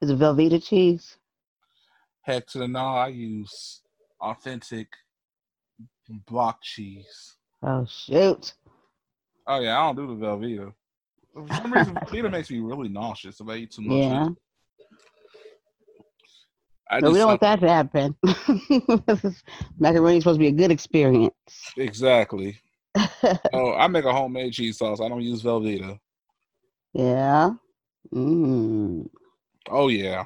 [0.00, 1.16] Is it Velveeta cheese?
[2.22, 3.82] Heck to the no, I use
[4.20, 4.88] authentic
[6.26, 7.36] block cheese.
[7.62, 8.54] Oh shoot.
[9.48, 10.72] Oh yeah, I don't do the Velveeta.
[11.32, 13.96] For some reason, Velveeta makes me really nauseous if I eat too much.
[13.96, 14.28] Yeah.
[16.90, 18.14] I no, we don't want that to happen.
[19.78, 21.32] Macaroni is supposed to be a good experience.
[21.76, 22.60] Exactly.
[23.52, 25.00] oh, I make a homemade cheese sauce.
[25.00, 25.98] I don't use Velveeta.
[26.92, 27.50] Yeah.
[28.14, 29.08] Mm.
[29.70, 30.24] Oh yeah.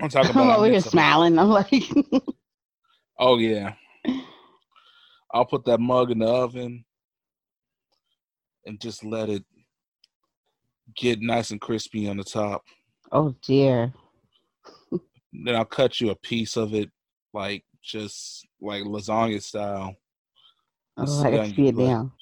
[0.00, 0.42] I'm talking about.
[0.42, 1.38] I'm over here smiling.
[1.38, 1.72] I'm like.
[3.18, 3.74] oh yeah.
[5.34, 6.84] I'll put that mug in the oven
[8.64, 9.44] and just let it
[10.96, 12.62] get nice and crispy on the top.
[13.12, 13.92] Oh dear
[15.42, 16.90] then I'll cut you a piece of it,
[17.32, 19.94] like just like lasagna style.
[20.96, 22.12] Oh, I got it now.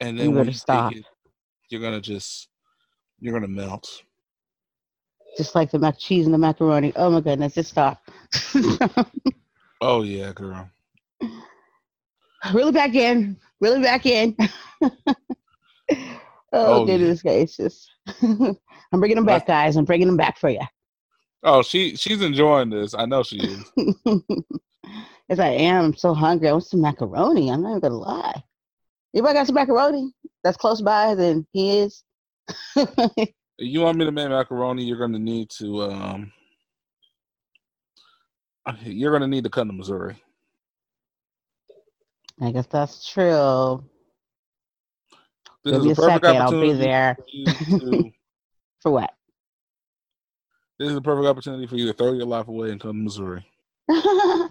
[0.00, 0.92] And then You when you stop.
[0.92, 1.04] it,
[1.70, 2.48] you're gonna just
[3.20, 4.02] you're gonna melt.
[5.38, 6.92] Just like the mac cheese and the macaroni.
[6.96, 8.02] Oh my goodness, just stop.
[9.80, 10.70] Oh yeah, girl.
[12.52, 13.36] Reel it back in.
[13.60, 14.36] Reel it back in.
[14.82, 16.18] oh,
[16.52, 16.96] Oh, yeah.
[16.96, 17.88] goodness gracious.
[18.22, 18.56] I'm
[19.00, 19.76] bringing them back, guys.
[19.76, 20.60] I'm bringing them back for you.
[21.42, 22.94] Oh, she she's enjoying this.
[22.94, 23.72] I know she is.
[25.28, 25.86] Yes, I am.
[25.86, 26.48] I'm so hungry.
[26.48, 27.50] I want some macaroni.
[27.50, 28.42] I'm not even gonna lie.
[29.12, 30.12] Anybody got some macaroni
[30.44, 31.14] that's close by?
[31.16, 32.04] Then he is.
[33.58, 34.84] you want me to make macaroni?
[34.84, 36.32] You're gonna need to um.
[38.82, 40.16] You're gonna need to come to Missouri.
[42.40, 43.84] I guess that's true.
[45.64, 46.36] This Give is me a second.
[46.36, 47.16] I'll be there.
[47.16, 48.10] for to-
[48.82, 49.10] For what?
[50.78, 53.02] this is a perfect opportunity for you to throw your life away and come to
[53.02, 53.44] Missouri.
[53.90, 54.50] oh,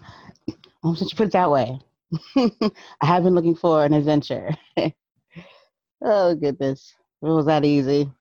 [0.95, 1.80] since you put it that way.
[2.36, 4.49] I have been looking for an adventure.
[6.04, 6.93] oh goodness.
[7.21, 8.12] It was that easy.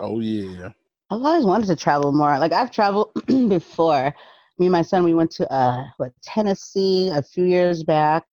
[0.00, 0.70] Oh yeah.
[1.12, 2.38] I've always wanted to travel more.
[2.38, 4.14] Like I've traveled before.
[4.58, 8.24] Me and my son, we went to uh what Tennessee a few years back,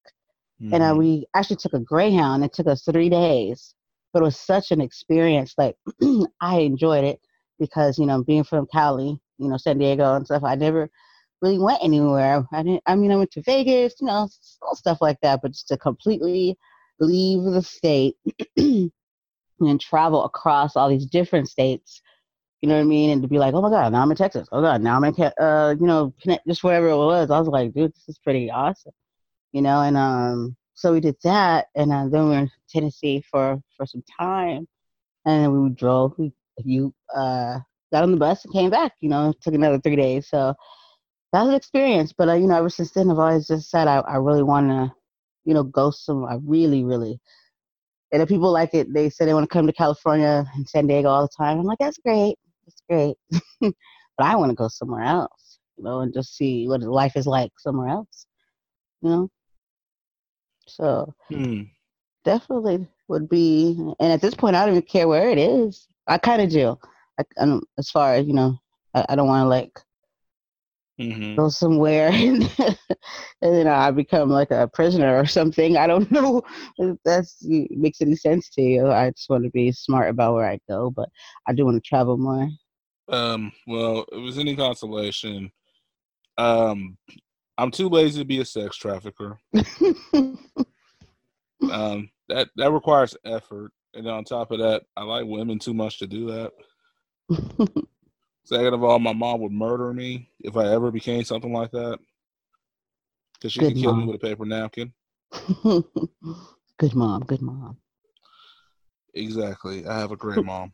[0.72, 0.98] and uh, Mhm.
[0.98, 2.44] we actually took a Greyhound.
[2.46, 3.76] It took us three days,
[4.14, 5.56] but it was such an experience.
[5.58, 5.76] Like
[6.42, 7.20] I enjoyed it
[7.60, 10.44] because you know being from Cali, you know San Diego and stuff.
[10.46, 10.90] I never
[11.42, 12.46] really went anywhere.
[12.54, 12.84] I didn't.
[12.86, 14.30] I mean, I went to Vegas, you know,
[14.74, 15.42] stuff like that.
[15.42, 16.58] But just to completely
[17.02, 18.16] leave the state
[18.58, 22.02] and travel across all these different states
[22.62, 23.12] you know what I mean?
[23.12, 24.48] And to be like, oh my God, now I'm in Texas.
[24.52, 26.14] Oh God, now I'm in, uh, you know,
[26.48, 27.32] just wherever it was.
[27.32, 28.92] I was like, dude, this is pretty awesome,
[29.54, 29.82] you know.
[29.82, 33.86] And um, so we did that, and uh, then we were in Tennessee for for
[33.86, 34.68] some time,
[35.26, 36.14] and then we drove.
[36.18, 36.34] We
[36.66, 37.60] you uh
[37.92, 38.94] got on the bus and came back.
[39.00, 40.28] You know, took another three days.
[40.28, 40.54] So
[41.32, 42.14] that was an experience.
[42.18, 44.70] But uh, you know, ever since then, I've always just said I I really want
[44.70, 44.94] to,
[45.46, 46.26] you know, go some.
[46.26, 47.20] I really, really.
[48.12, 50.88] And if people like it, they say they want to come to California and San
[50.88, 51.60] Diego all the time.
[51.60, 52.38] I'm like, that's great.
[52.90, 53.18] Great.
[53.62, 53.74] but
[54.20, 57.52] I want to go somewhere else, you know, and just see what life is like
[57.60, 58.26] somewhere else,
[59.02, 59.30] you know.
[60.68, 61.64] So Hmm.
[62.24, 65.88] definitely would be, and at this point, I don't even care where it is.
[66.08, 66.78] I kind of do.
[67.20, 68.58] I, I don't, as far as you know,
[68.94, 69.80] I, I don't want to like
[70.98, 71.38] Mhm.
[71.38, 72.50] go somewhere and,
[73.42, 75.78] then I become like a prisoner or something.
[75.78, 76.42] I don't know
[76.78, 77.26] if that
[77.72, 78.88] makes any sense to you.
[78.90, 81.10] I just want to be smart about where I go, but
[81.48, 82.48] I do want to travel more.
[83.10, 83.52] Um.
[83.68, 85.52] Well, if it was any consolation,
[86.38, 86.98] um,
[87.58, 89.40] I'm too lazy to be a sex trafficker.
[91.70, 96.00] Um, that that requires effort, and on top of that, I like women too much
[96.00, 96.52] to do that.
[98.46, 102.00] Second of all, my mom would murder me if I ever became something like that,
[103.34, 104.94] because she Good could kill me with a paper napkin.
[105.64, 107.78] good mom, good mom.
[109.14, 109.86] Exactly.
[109.86, 110.74] I have a great mom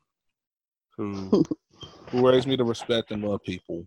[0.97, 1.43] who
[2.11, 3.85] who raised me to respect and love people.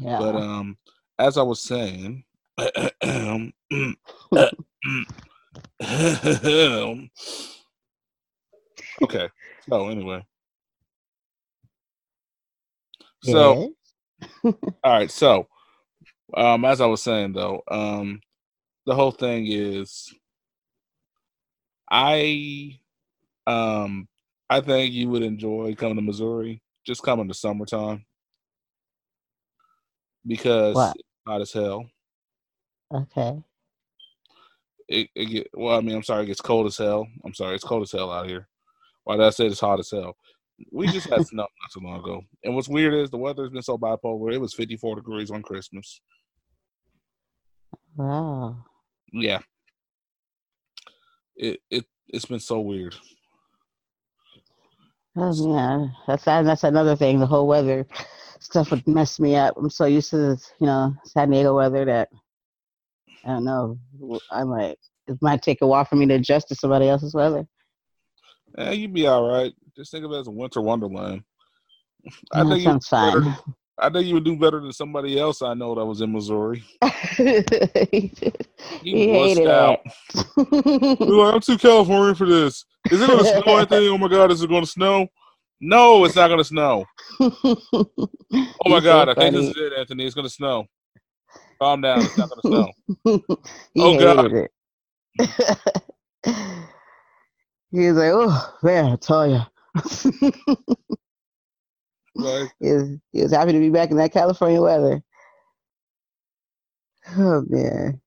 [0.00, 0.18] Yeah.
[0.18, 0.76] But um,
[1.18, 2.24] as I was saying,
[9.02, 9.28] okay.
[9.68, 10.24] So anyway,
[13.22, 13.74] so
[14.44, 15.10] all right.
[15.10, 15.48] So
[16.36, 18.20] um, as I was saying though, um,
[18.86, 20.12] the whole thing is,
[21.90, 22.78] I
[23.46, 24.08] um,
[24.50, 26.62] I think you would enjoy coming to Missouri.
[26.86, 28.04] Just come in the summertime
[30.26, 30.96] because What?
[30.96, 31.86] it's hot as hell.
[32.92, 33.42] okay.
[34.88, 35.76] it, it get well.
[35.78, 37.06] I mean, I'm sorry, it gets cold as hell.
[37.24, 38.48] I'm sorry, it's cold as hell out here.
[39.04, 40.16] Why did I say it's hot as hell?
[40.70, 43.62] We just had snow not too long ago, and what's weird is the weather's been
[43.62, 44.32] so bipolar.
[44.34, 46.00] It was 54 degrees on Christmas.
[47.96, 48.64] Wow.
[49.12, 49.40] Yeah,
[51.36, 52.94] it it it's been so weird.
[55.16, 57.20] Oh yeah, that's that, that's another thing.
[57.20, 57.86] The whole weather
[58.40, 59.54] stuff would mess me up.
[59.56, 62.08] I'm so used to this, you know, San Diego weather that
[63.24, 63.78] I don't know.
[64.30, 67.46] I might it might take a while for me to adjust to somebody else's weather.
[68.58, 69.52] Yeah, you'd be all right.
[69.76, 71.22] Just think of it as a winter wonderland.
[72.32, 73.38] I Yeah, think sounds better fun.
[73.78, 76.64] I think you would do better than somebody else I know that was in Missouri.
[77.16, 78.12] he
[78.80, 79.80] He hated out.
[79.84, 81.08] it.
[81.08, 82.64] Like, I'm too California for this.
[82.90, 83.88] Is it gonna snow anything?
[83.88, 85.08] Oh my god, is it gonna snow?
[85.60, 86.84] No, it's not gonna snow.
[88.66, 90.06] Oh my god, I think this is it, Anthony.
[90.06, 90.66] It's gonna snow.
[91.60, 92.72] Calm down, it's not gonna snow.
[93.74, 94.26] he Oh, God.
[94.26, 94.50] hated it.
[97.72, 99.40] he was like, "Oh man, I tell you."
[102.14, 105.02] Like, he, was, he was happy to be back in that California weather.
[107.16, 108.00] Oh man.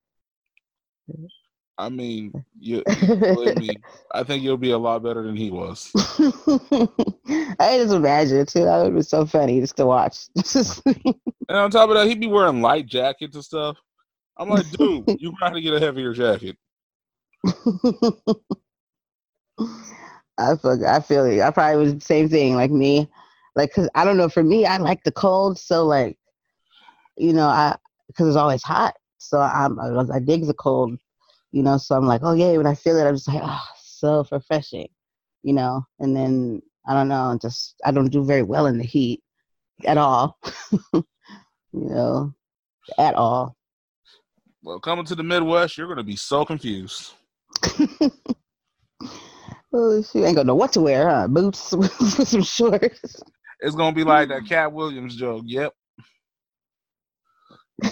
[1.80, 3.70] I mean, you, believe me,
[4.12, 5.92] I think you'll be a lot better than he was.
[7.60, 8.64] I just imagine too.
[8.64, 10.28] That would be so funny just to watch.
[11.50, 13.78] And on top of that, he'd be wearing light jackets and stuff.
[14.36, 16.58] I'm like, dude, you got to get a heavier jacket.
[20.38, 21.42] I feel, I feel it.
[21.42, 23.10] I probably was the same thing, like me.
[23.58, 24.30] Like, cause I don't know.
[24.30, 26.16] For me, I like the cold, so like,
[27.18, 31.00] you know, I because it's always hot, so I'm I, I dig the cold,
[31.52, 31.80] you know.
[31.80, 34.90] So I'm like, oh yeah, when I feel it, I'm just like, oh, so refreshing,
[35.42, 35.84] you know.
[35.98, 39.24] And then I don't know, just I don't do very well in the heat
[39.86, 40.38] at all,
[40.94, 41.04] you
[41.74, 42.32] know,
[43.00, 43.58] at all.
[44.62, 47.14] Well, coming to the Midwest, you're going to be so confused.
[49.74, 51.28] oh shoot, ain't gonna know what to wear, huh?
[51.28, 51.92] Boots with
[52.28, 53.24] some shorts.
[53.60, 54.50] It's going to be like that mm.
[54.50, 55.44] Katt Williams joke.
[55.46, 55.74] Yep.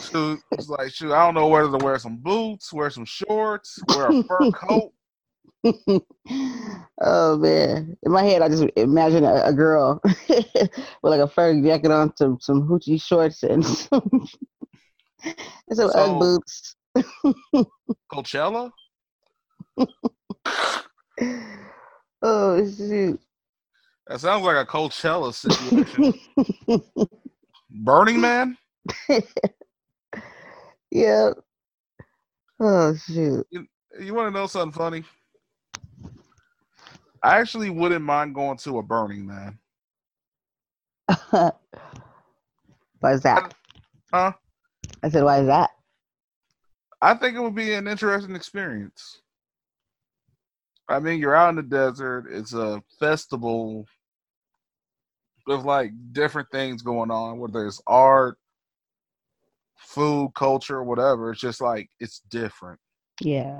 [0.01, 3.77] Shoot, it's like, shoot, I don't know whether to wear some boots, wear some shorts,
[3.89, 4.91] wear a fur coat.
[7.01, 7.97] oh man!
[8.03, 9.99] In my head, I just imagine a, a girl
[10.29, 10.69] with
[11.03, 14.27] like a fur jacket on, some some hoochie shorts, and some,
[15.23, 16.75] and some So- Ugg boots.
[18.11, 18.71] Coachella?
[22.21, 23.19] Oh shoot!
[24.07, 26.13] That sounds like a Coachella situation.
[27.69, 28.57] Burning Man?
[30.91, 31.31] yeah.
[32.59, 33.45] Oh shoot!
[33.51, 35.03] You want to know something funny?
[37.23, 39.57] I actually wouldn't mind going to a Burning Man.
[41.31, 43.53] why is that?
[44.13, 44.33] Huh?
[45.01, 45.71] I said, why is that?
[47.01, 49.21] I think it would be an interesting experience.
[50.87, 52.27] I mean, you're out in the desert.
[52.29, 53.87] It's a festival
[55.47, 58.37] with like different things going on, whether it's art,
[59.77, 61.31] food, culture, whatever.
[61.31, 62.79] It's just like it's different.
[63.21, 63.59] Yeah.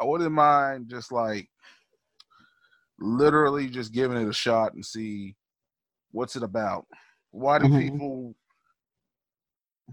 [0.00, 1.48] I wouldn't mind just like
[2.98, 5.36] literally just giving it a shot and see
[6.12, 6.86] what's it about.
[7.30, 7.78] Why do Mhm.
[7.78, 8.34] people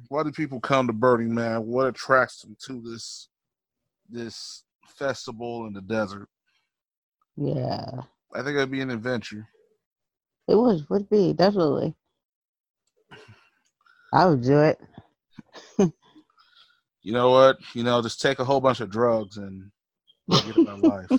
[0.09, 1.65] why do people come to Burning Man?
[1.65, 3.29] What attracts them to this
[4.09, 6.29] this festival in the desert?
[7.37, 8.03] Yeah.
[8.33, 9.47] I think it'd be an adventure.
[10.47, 11.95] It would would be definitely.
[14.13, 14.79] I would do it.
[17.05, 17.57] You know what?
[17.75, 19.69] You know, just take a whole bunch of drugs and
[20.27, 21.11] get in life.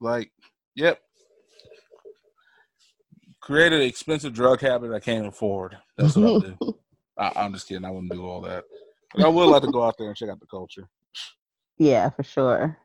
[0.00, 0.30] Like,
[0.74, 1.00] yep.
[3.40, 5.78] Created an expensive drug habit I can't afford.
[5.96, 6.78] That's what I do.
[7.18, 7.84] I, I'm just kidding.
[7.84, 8.64] I wouldn't do all that.
[9.14, 10.88] But I would like to go out there and check out the culture.
[11.78, 12.76] yeah, for sure.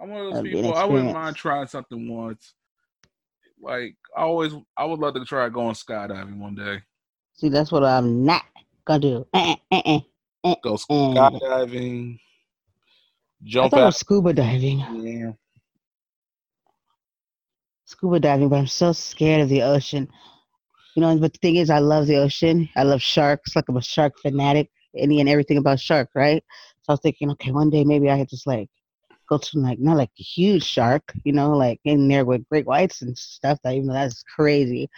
[0.00, 0.74] I'm one of those That'd people.
[0.74, 2.54] I wouldn't mind trying something once.
[3.60, 6.82] Like I always, I would love to try going skydiving one day.
[7.34, 8.42] See, that's what I'm not
[8.84, 9.26] gonna do.
[9.34, 10.54] Uh-uh, uh-uh.
[10.62, 11.40] Go Mm.
[11.40, 12.18] skydiving,
[13.40, 13.94] I jump thought out.
[13.94, 14.78] scuba diving.
[14.80, 15.32] Yeah.
[17.86, 20.08] Scuba diving, but I'm so scared of the ocean.
[20.94, 22.68] You know, but the thing is, I love the ocean.
[22.76, 23.54] I love sharks.
[23.54, 24.70] Like I'm a shark fanatic.
[24.96, 26.42] Any and everything about shark, right?
[26.82, 28.68] So I was thinking, okay, one day maybe I could just like
[29.28, 32.66] go to like not like a huge shark, you know, like in there with great
[32.66, 33.58] whites and stuff.
[33.62, 34.88] That even though that's crazy.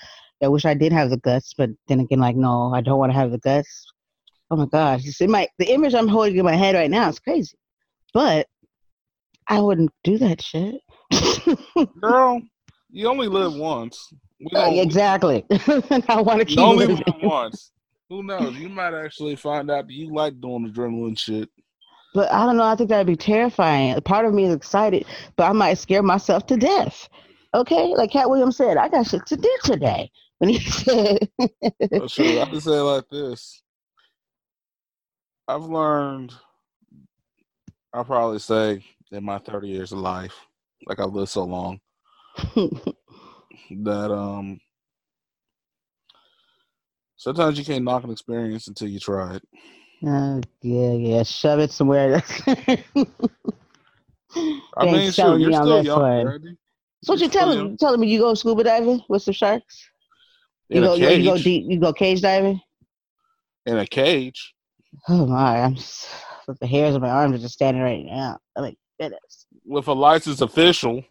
[0.43, 3.13] I wish I did have the guts, but then again, like no, I don't want
[3.13, 3.87] to have the guts.
[4.51, 7.09] Oh my gosh, it's in my the image I'm holding in my head right now
[7.09, 7.59] is crazy,
[8.15, 8.47] but
[9.49, 10.81] I wouldn't do that shit.
[12.01, 12.41] Girl,
[12.91, 14.13] you only live once.
[14.41, 15.45] We Uh, exactly.
[15.51, 17.03] I want to keep You only living.
[17.07, 17.73] live once.
[18.09, 18.57] Who knows?
[18.57, 21.49] You might actually find out that you like doing adrenaline shit.
[22.15, 22.65] But I don't know.
[22.65, 24.01] I think that'd be terrifying.
[24.03, 25.07] Part of me is excited,
[25.37, 27.09] but I might scare myself to death.
[27.55, 30.11] Okay, like Katt Williams said, I got shit to do today.
[30.39, 31.29] When he said,
[32.09, 32.43] sure.
[32.43, 33.63] I can say it like this.
[35.49, 36.33] I've learned,
[37.93, 40.35] I'll probably say in my 30 years of life,
[40.87, 41.81] like I've lived so long,
[43.71, 44.61] that um
[47.17, 49.43] sometimes you can't knock an experience until you try it.
[50.05, 52.23] Oh, yeah, yeah, shove it somewhere.
[52.47, 52.85] I
[54.81, 56.57] mean, sure, you're still young, one.
[57.03, 59.91] So what you You're telling telling me you go scuba diving with some sharks?
[60.69, 62.61] You In go you, go deep you go cage diving?
[63.67, 64.55] In a cage.
[65.09, 66.09] Oh my, I'm just,
[66.61, 68.39] the hairs on my arms are just standing right now.
[68.57, 69.47] I'm like, goodness.
[69.65, 71.05] with a licensed official.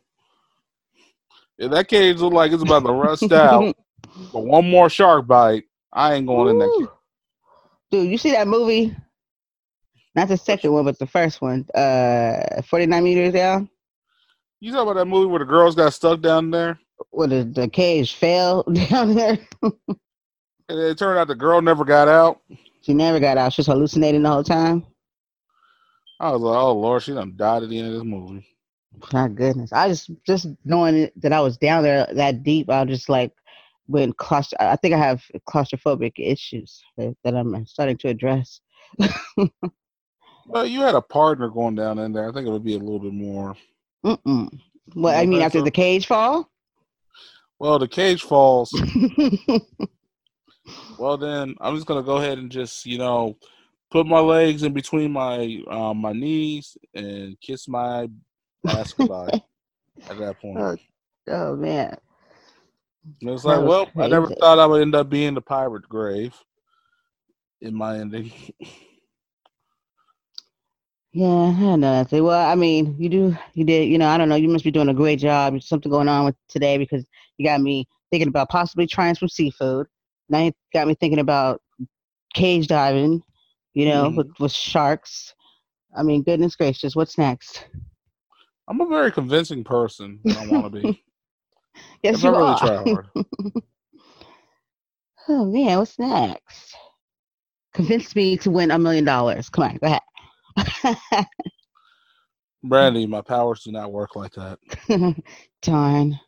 [1.57, 3.75] If that cage look like it's about to rust out,
[4.33, 6.98] but one more shark bite, I ain't going in that cage.
[7.91, 8.95] Dude, you see that movie?
[10.15, 11.65] Not the second one, but the first one.
[11.73, 13.69] Uh, 49 meters down.
[14.59, 16.79] You talk about that movie where the girls got stuck down there?
[17.11, 19.37] What did the cage fell down there?
[19.61, 22.41] and it turned out the girl never got out.
[22.81, 23.53] She never got out.
[23.53, 24.85] She was hallucinating the whole time.
[26.19, 28.45] I was like, oh Lord, she done died at the end of this movie.
[29.13, 29.71] My goodness.
[29.71, 33.31] I just just knowing that I was down there that deep, I was just like
[33.89, 38.61] when claustro- I think I have claustrophobic issues that, that I'm starting to address.
[40.45, 42.29] well, you had a partner going down in there.
[42.29, 43.55] I think it would be a little bit more.
[44.05, 44.59] Mm-mm.
[44.95, 46.47] Well, I mean, after the cage fall.
[47.57, 48.71] Well, the cage falls.
[50.99, 53.37] well, then I'm just gonna go ahead and just you know
[53.91, 58.07] put my legs in between my um, my knees and kiss my
[58.97, 59.41] goodbye
[60.09, 60.59] at that point.
[60.59, 60.77] Oh,
[61.29, 61.97] oh man.
[63.21, 64.05] It was like, well, crazy.
[64.05, 66.33] I never thought I would end up being the pirate grave
[67.61, 68.31] in my ending.
[71.11, 72.11] yeah, I know that.
[72.11, 74.35] Well, I mean, you do, you did, you know, I don't know.
[74.35, 75.53] You must be doing a great job.
[75.53, 77.05] There's something going on with today because
[77.37, 79.87] you got me thinking about possibly trying some seafood.
[80.29, 81.61] Now you got me thinking about
[82.33, 83.21] cage diving,
[83.73, 84.17] you know, mm-hmm.
[84.17, 85.33] with, with sharks.
[85.97, 87.67] I mean, goodness gracious, what's next?
[88.67, 90.19] I'm a very convincing person.
[90.37, 91.03] I want to be.
[92.03, 93.05] yes, you really are.
[95.27, 96.75] oh man, what's next?
[97.73, 99.49] Convince me to win a million dollars.
[99.49, 100.01] Come on, go ahead.
[102.63, 104.59] Brandy, my powers do not work like that.
[105.61, 106.19] Darn.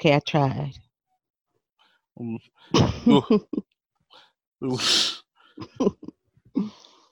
[0.00, 0.74] Okay, I tried.
[2.20, 2.38] Mm.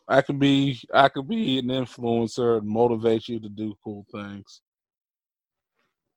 [0.08, 4.60] I could be I could be an influencer and motivate you to do cool things.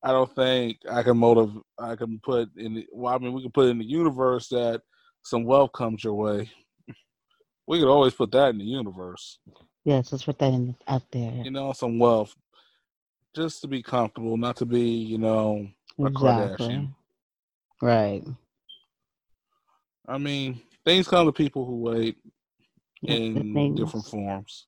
[0.03, 3.41] I don't think I can motive I can put in the, well I mean we
[3.41, 4.81] can put in the universe that
[5.23, 6.49] some wealth comes your way.
[7.67, 9.39] We could always put that in the universe.
[9.85, 11.31] Yes, let's put that in out there.
[11.43, 12.35] You know, some wealth.
[13.35, 15.67] Just to be comfortable, not to be, you know,
[15.99, 16.67] a exactly.
[16.67, 16.95] Kardashian.
[17.81, 18.23] Right.
[20.07, 22.17] I mean, things come to people who wait
[23.03, 24.65] in different forms.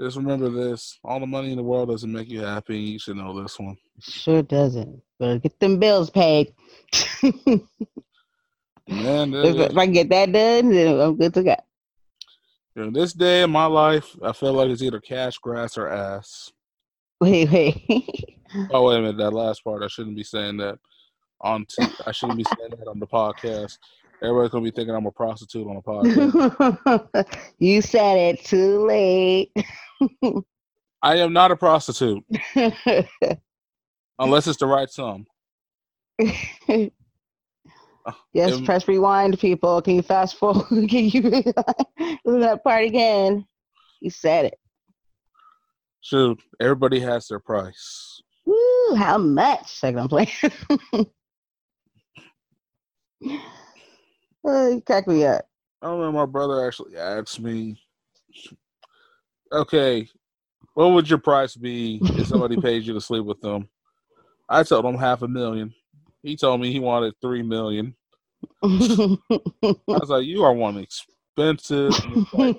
[0.00, 2.78] Just remember this: all the money in the world doesn't make you happy.
[2.78, 3.76] You should know this one.
[4.00, 5.02] Sure doesn't.
[5.18, 6.54] Better get them bills paid.
[8.88, 11.56] Man, if, if, I get that done, then I'm good to go.
[12.76, 16.52] In this day in my life, I feel like it's either cash, grass, or ass.
[17.20, 17.84] Wait, wait.
[18.70, 19.18] oh wait a minute!
[19.18, 20.78] That last part, I shouldn't be saying that
[21.40, 21.66] on.
[21.66, 23.78] T- I shouldn't be saying that on the podcast.
[24.22, 27.26] Everybody's gonna be thinking I'm a prostitute on a podcast.
[27.58, 29.52] you said it too late.
[31.02, 32.24] I am not a prostitute.
[34.18, 35.24] Unless it's the right sum.
[36.18, 36.90] yes,
[38.34, 39.80] if, press rewind, people.
[39.80, 40.66] Can you fast forward?
[40.68, 41.54] Can you listen
[42.40, 43.46] that part again?
[44.00, 44.58] You said it.
[46.00, 48.20] Shoot, everybody has their price.
[48.44, 49.70] Woo, how much?
[49.70, 50.42] Second place.
[50.42, 51.04] Uh,
[54.44, 55.46] you crack me up.
[55.82, 57.80] I remember my brother actually asked me,
[59.52, 60.08] "Okay,
[60.74, 63.68] what would your price be if somebody paid you to sleep with them?"
[64.48, 65.74] I told him half a million.
[66.22, 67.94] He told me he wanted three million.
[68.62, 68.66] I
[69.88, 71.92] was like, "You are one expensive."
[72.32, 72.56] Like,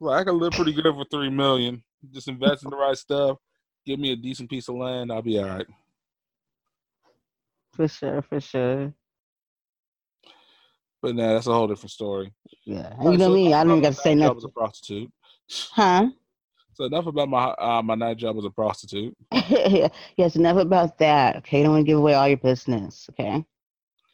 [0.00, 1.82] well, I can live pretty good for three million.
[2.10, 3.38] Just invest in the right stuff.
[3.86, 5.12] Give me a decent piece of land.
[5.12, 5.66] I'll be all right.
[7.72, 8.92] For sure, for sure.
[11.02, 12.32] But nah, that's a whole different story.
[12.64, 13.52] Yeah, you know so me.
[13.52, 14.30] I don't even got to say nothing.
[14.30, 15.12] I was a prostitute.
[15.72, 16.08] Huh?
[16.74, 19.14] So enough about my uh, my night job as a prostitute.
[20.16, 21.36] yes, enough about that.
[21.38, 23.10] Okay, don't want to give away all your business.
[23.10, 23.44] Okay,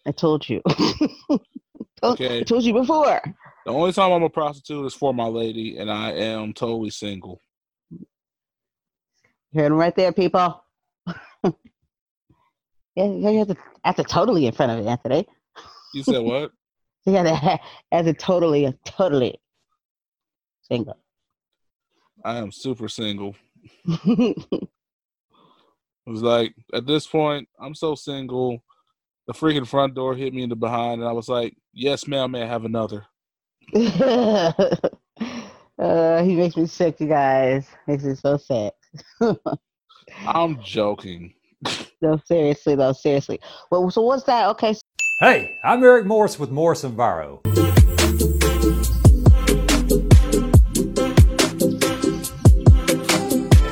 [0.07, 0.63] I told you.
[2.03, 3.21] okay, I told you before.
[3.67, 7.43] The only time I'm a prostitute is for my lady, and I am totally single.
[9.53, 10.65] Hear them right there, people.
[11.45, 11.53] yeah,
[12.97, 15.27] you have to, have to totally in front of it, Anthony.
[15.95, 16.53] You said what?
[17.07, 17.57] Yeah,
[17.93, 19.41] as a totally, a totally
[20.63, 20.99] single.
[22.25, 23.37] I am super single.
[23.85, 24.69] it
[26.07, 28.63] was like at this point, I'm so single.
[29.27, 32.31] The freaking front door hit me in the behind, and I was like, "Yes, ma'am,
[32.31, 33.07] may I have another?"
[33.77, 34.53] uh,
[36.23, 37.69] he makes me sick, you guys.
[37.87, 38.73] Makes me so sick.
[40.27, 41.35] I'm joking.
[42.01, 43.41] no, seriously, though, seriously.
[43.71, 44.49] Well, so what's that?
[44.51, 44.75] Okay,
[45.21, 47.45] Hey, I'm Eric Morris with Morris Enviro.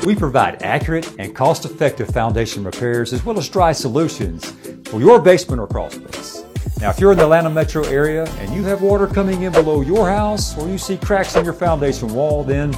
[0.05, 4.51] We provide accurate and cost-effective foundation repairs as well as dry solutions
[4.89, 6.43] for your basement or crawl space.
[6.81, 9.79] Now, if you're in the Atlanta metro area and you have water coming in below
[9.79, 12.77] your house or you see cracks in your foundation wall, then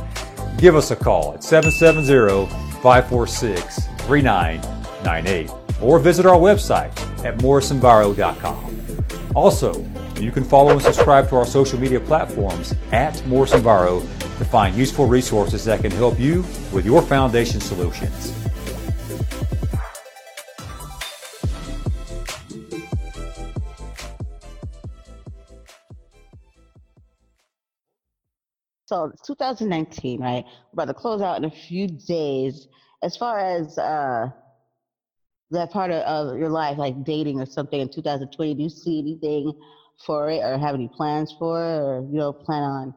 [0.59, 2.45] give us a call at 770
[2.83, 6.91] 546 3998 or visit our website
[7.25, 8.75] at morrisenviro.com.
[9.35, 9.85] Also,
[10.19, 15.05] you can follow and subscribe to our social media platforms at Morrison to find useful
[15.05, 16.41] resources that can help you
[16.73, 18.33] with your foundation solutions.
[28.89, 30.43] So it's 2019, right?
[30.73, 32.67] We're about to close out in a few days.
[33.03, 34.31] As far as uh,
[35.51, 38.99] that part of, of your life, like dating or something in 2020, do you see
[38.99, 39.53] anything
[40.05, 42.93] for it or have any plans for it or, you know, plan on,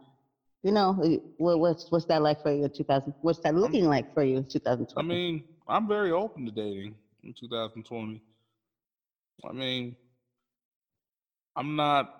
[0.63, 0.93] you know,
[1.39, 3.15] what, what's, what's that like for you in 2000?
[3.23, 4.93] What's that looking like for you in 2020?
[4.97, 6.95] I mean, I'm very open to dating
[7.25, 8.23] in 2020.
[9.45, 9.97] I mean,
[11.57, 12.15] I'm not,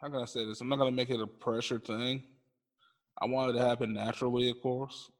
[0.00, 0.60] how can I say this?
[0.60, 2.22] I'm not going to make it a pressure thing.
[3.18, 5.10] I want it to happen naturally, of course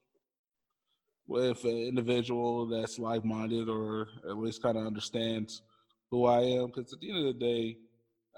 [1.28, 5.62] with an individual that's like minded or at least kind of understands
[6.10, 6.66] who I am.
[6.66, 7.76] Because at the end of the day,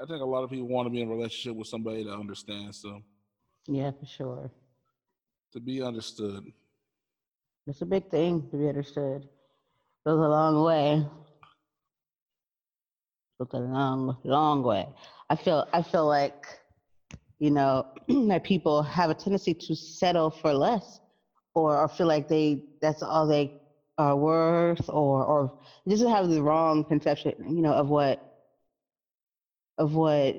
[0.00, 2.14] I think a lot of people want to be in a relationship with somebody that
[2.14, 3.04] understands them.
[3.66, 4.50] Yeah, for sure.
[5.52, 6.44] To be understood.
[7.66, 9.28] It's a big thing to be understood.
[10.06, 11.06] Goes a long way.
[13.38, 14.88] Goes a long, long way.
[15.28, 16.46] I feel I feel like,
[17.38, 21.00] you know, that people have a tendency to settle for less
[21.58, 23.52] or, or feel like they that's all they
[23.98, 28.22] are worth or or just have the wrong conception you know of what
[29.78, 30.34] of what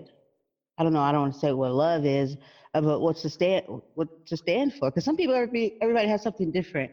[0.78, 2.36] i don't know i don't want to say what love is
[2.76, 3.66] uh, about what's to stand
[3.96, 6.92] what to stand for because some people everybody, everybody has something different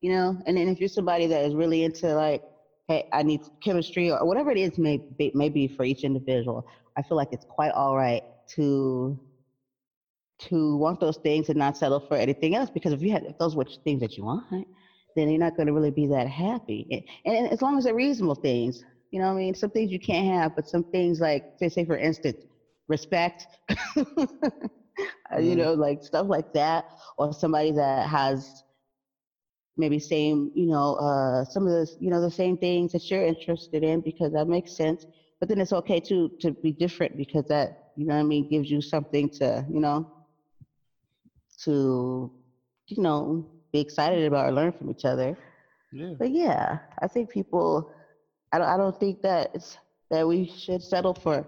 [0.00, 0.40] you know?
[0.46, 2.42] And then if you're somebody that is really into like
[2.88, 6.66] hey i need chemistry or whatever it is may be, may be for each individual
[6.96, 9.18] i feel like it's quite all right to
[10.38, 13.36] to want those things and not settle for anything else because if you had if
[13.38, 14.66] those were things that you want
[15.16, 16.86] then you're not going to really be that happy.
[17.24, 19.54] And, and, as long as they're reasonable things you know what i mean?
[19.54, 22.44] Some things you can't have but some things like say, say for instance
[22.88, 25.40] respect mm-hmm.
[25.40, 26.86] you know like stuff like that
[27.18, 28.62] or somebody that has
[29.76, 33.24] maybe same you know uh, some of the you know the same things that you're
[33.24, 35.04] interested in because that makes sense.
[35.40, 38.48] But then it's okay too to be different because that you know what i mean
[38.48, 40.08] gives you something to you know
[41.64, 42.30] to,
[42.86, 45.36] you know, be excited about or learn from each other.
[45.92, 46.14] Yeah.
[46.18, 47.90] But yeah, I think people,
[48.52, 49.78] I don't, I don't think that it's,
[50.10, 51.46] that we should settle for,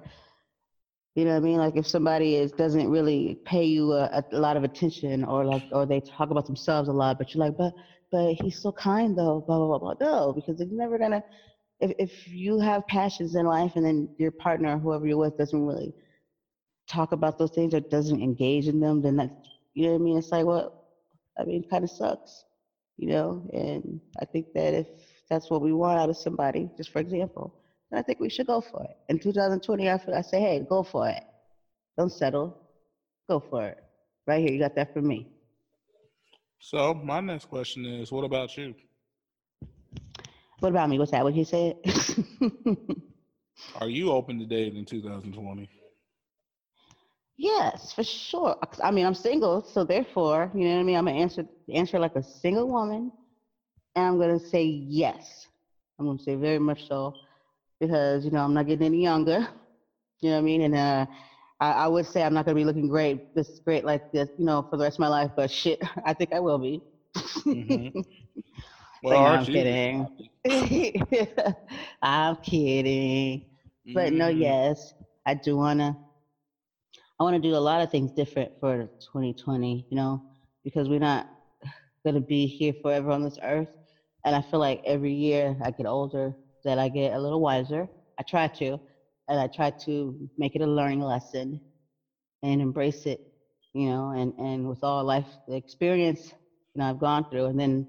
[1.14, 1.58] you know what I mean?
[1.58, 5.64] Like if somebody is doesn't really pay you a, a lot of attention or like,
[5.72, 7.72] or they talk about themselves a lot, but you're like, but,
[8.12, 10.06] but he's so kind though, blah, blah, blah, blah.
[10.08, 11.22] No, because it's never gonna,
[11.80, 15.66] if, if you have passions in life and then your partner, whoever you're with, doesn't
[15.66, 15.94] really
[16.86, 20.04] talk about those things or doesn't engage in them, then that's you know what I
[20.04, 20.18] mean?
[20.18, 20.84] It's like, well,
[21.38, 22.44] I mean, kind of sucks,
[22.96, 23.48] you know?
[23.52, 24.86] And I think that if
[25.28, 27.54] that's what we want out of somebody, just for example,
[27.90, 28.96] then I think we should go for it.
[29.08, 31.22] In 2020, I, I say, hey, go for it.
[31.96, 32.56] Don't settle.
[33.28, 33.78] Go for it.
[34.26, 35.28] Right here, you got that from me.
[36.58, 38.74] So, my next question is what about you?
[40.58, 40.98] What about me?
[40.98, 41.24] What's that?
[41.24, 41.76] What he said?
[43.80, 45.68] Are you open to dating in 2020?
[47.40, 48.56] Yes, for sure.
[48.82, 50.96] I mean, I'm single, so therefore, you know what I mean.
[50.96, 53.12] I'm gonna answer answer like a single woman,
[53.96, 55.46] and I'm gonna say yes.
[55.98, 57.14] I'm gonna say very much so,
[57.80, 59.48] because you know I'm not getting any younger.
[60.20, 60.62] You know what I mean?
[60.62, 61.06] And uh,
[61.60, 64.46] I, I would say I'm not gonna be looking great, this great like this, you
[64.46, 65.30] know, for the rest of my life.
[65.36, 66.82] But shit, I think I will be.
[67.52, 68.00] Mm-hmm.
[69.02, 70.08] Well, no, I'm kidding.
[72.02, 73.42] I'm kidding.
[73.86, 73.94] Mm-hmm.
[73.94, 74.40] But no, mm-hmm.
[74.40, 74.94] yes,
[75.26, 75.96] I do wanna
[77.20, 80.22] I want to do a lot of things different for 2020, you know,
[80.64, 81.26] because we're not
[82.04, 83.70] going to be here forever on this earth.
[84.26, 87.88] And I feel like every year I get older, that I get a little wiser.
[88.18, 88.78] I try to,
[89.28, 91.60] and I try to make it a learning lesson
[92.42, 93.20] and embrace it,
[93.74, 96.32] you know, and, and with all life the experience,
[96.74, 97.46] you know, I've gone through.
[97.46, 97.86] And then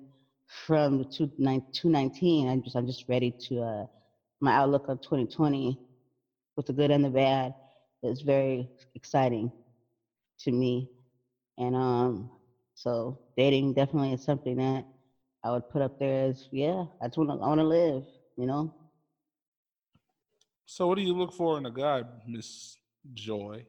[0.67, 3.85] from the 219, I'm just, I'm just ready to, uh,
[4.41, 5.79] my outlook on 2020
[6.57, 7.53] with the good and the bad
[8.03, 9.51] is very exciting
[10.39, 10.89] to me.
[11.57, 12.29] And um,
[12.73, 14.85] so dating definitely is something that
[15.43, 18.03] I would put up there as yeah, I just want to I want to live,
[18.37, 18.73] you know.
[20.65, 22.77] So what do you look for in a guy, Miss
[23.13, 23.65] Joy?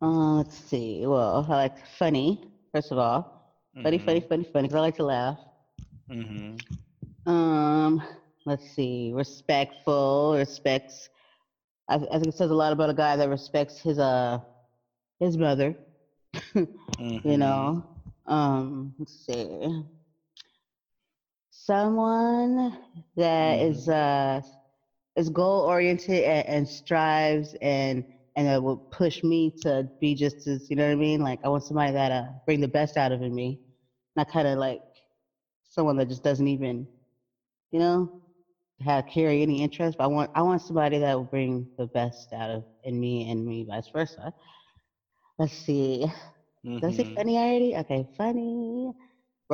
[0.00, 1.06] Uh, let's see.
[1.06, 2.40] Well, I like funny,
[2.72, 3.56] first of all.
[3.76, 3.82] Mm-hmm.
[3.82, 5.38] Funny, funny, funny, funny, because I like to laugh.
[6.10, 7.30] Mm-hmm.
[7.30, 8.02] Um,
[8.46, 9.12] let's see.
[9.14, 11.08] Respectful, respects
[11.88, 14.38] I, I think it says a lot about a guy that respects his uh
[15.20, 15.76] his mother.
[16.98, 17.20] mm-hmm.
[17.24, 17.84] You know,
[18.26, 19.82] um, let's see.
[21.50, 22.76] someone
[23.16, 23.60] that Mhm.
[23.60, 24.40] is uh
[25.16, 28.04] is goal oriented and, and strives and
[28.36, 31.20] and that will push me to be just as you know what I mean.
[31.20, 33.58] Like I want somebody that uh bring the best out of in me,
[34.16, 34.82] not kind of like
[35.64, 36.88] someone that just doesn't even
[37.72, 38.10] you know
[38.82, 39.96] have carry any interest.
[39.98, 43.30] But I want I want somebody that will bring the best out of in me
[43.30, 44.32] and me vice versa.
[45.38, 46.00] Let's see.
[46.80, 47.16] Did I say Mhm.
[47.16, 47.76] funny already?
[47.76, 48.92] Okay, funny,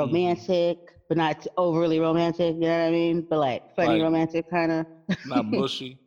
[0.01, 0.35] Mm-hmm.
[0.35, 2.55] romantic, but not overly romantic.
[2.57, 3.27] You know what I mean?
[3.29, 4.87] But like funny, Like- romantic kind of.
[5.25, 5.99] Not bushy.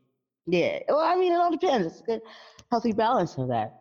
[0.47, 0.79] Yeah.
[0.87, 1.87] Well, I mean, it all depends.
[1.87, 2.21] It's a good,
[2.71, 3.71] healthy balance of that.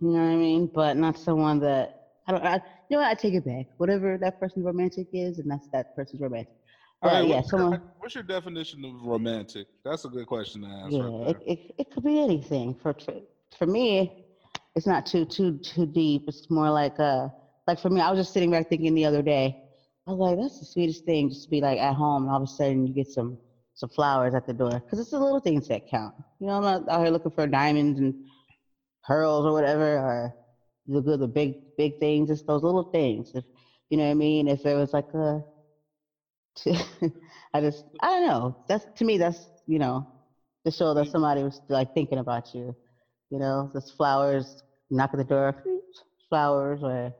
[0.00, 0.70] You know what I mean?
[0.74, 1.90] But not someone that
[2.26, 2.44] I don't.
[2.44, 2.54] I,
[2.88, 3.08] you know what?
[3.10, 3.66] I take it back.
[3.78, 6.48] Whatever that person's romantic is, and that's that person's romantic.
[7.02, 7.82] All right, yeah, what's, your, someone.
[7.98, 9.66] what's your definition of romantic?
[9.84, 10.92] That's a good question to ask.
[10.92, 12.74] Yeah, right it, it, it could be anything.
[12.74, 12.94] For
[13.58, 14.24] for me,
[14.76, 16.24] it's not too too too deep.
[16.28, 17.28] It's more like uh
[17.66, 19.56] like for me, I was just sitting back thinking the other day.
[20.06, 22.36] I was like, that's the sweetest thing, just to be like at home, and all
[22.36, 23.36] of a sudden you get some
[23.74, 26.14] some flowers at the door, because it's the little things that count.
[26.38, 28.14] You know, I'm not out here looking for diamonds and
[29.02, 30.34] pearls or whatever, or
[30.86, 32.30] the good the big big things.
[32.30, 33.32] It's those little things.
[33.34, 33.44] If
[33.90, 34.46] you know what I mean.
[34.46, 35.42] If there was like a
[37.54, 38.56] I just I don't know.
[38.68, 40.06] That's to me that's you know
[40.66, 42.76] to show that somebody was like thinking about you.
[43.30, 45.54] You know, just flowers, knock at the door,
[46.30, 47.14] flowers, or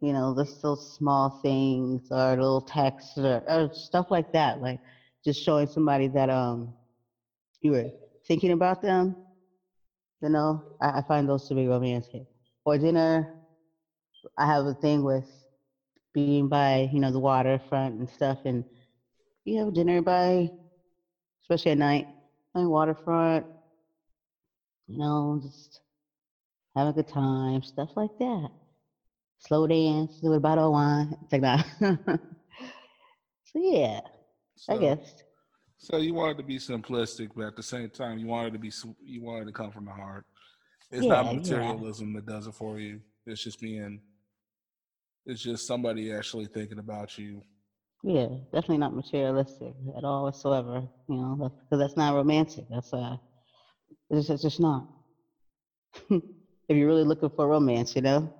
[0.00, 4.60] you know, just those small things or little texts or, or stuff like that.
[4.60, 4.80] Like
[5.24, 6.74] just showing somebody that um
[7.62, 7.90] you were
[8.28, 9.16] thinking about them.
[10.22, 12.22] You know, I, I find those to be romantic.
[12.64, 13.28] Or dinner,
[14.36, 15.26] I have a thing with
[16.14, 18.64] being by you know the waterfront and stuff, and
[19.44, 20.50] you have dinner by,
[21.42, 22.06] especially at night,
[22.54, 23.46] on waterfront.
[24.88, 25.80] You know, just
[26.76, 28.50] have a good time, stuff like that.
[29.38, 31.66] Slow dance, do a bottle of wine, it's like that.
[33.44, 34.00] so yeah,
[34.68, 34.98] I guess.
[35.78, 38.70] So you wanted to be simplistic, but at the same time, you wanted to be
[39.04, 40.24] you wanted to come from the heart.
[40.92, 41.34] It's Yeah, not yeah.
[41.34, 43.00] materialism that does it for you.
[43.26, 44.00] It's just being.
[45.24, 47.42] It's just somebody actually thinking about you.
[48.02, 50.82] Yeah, definitely not materialistic at all whatsoever.
[51.08, 52.64] You know, because that's not romantic.
[52.68, 53.16] That's uh,
[54.10, 54.84] it's just, it's just not.
[56.10, 56.22] if
[56.68, 58.32] you're really looking for romance, you know.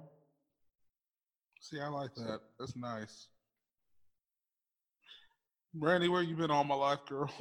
[1.61, 2.41] See, I like that.
[2.59, 3.29] That's nice.
[5.75, 7.31] Brandy, where you been all my life, girl?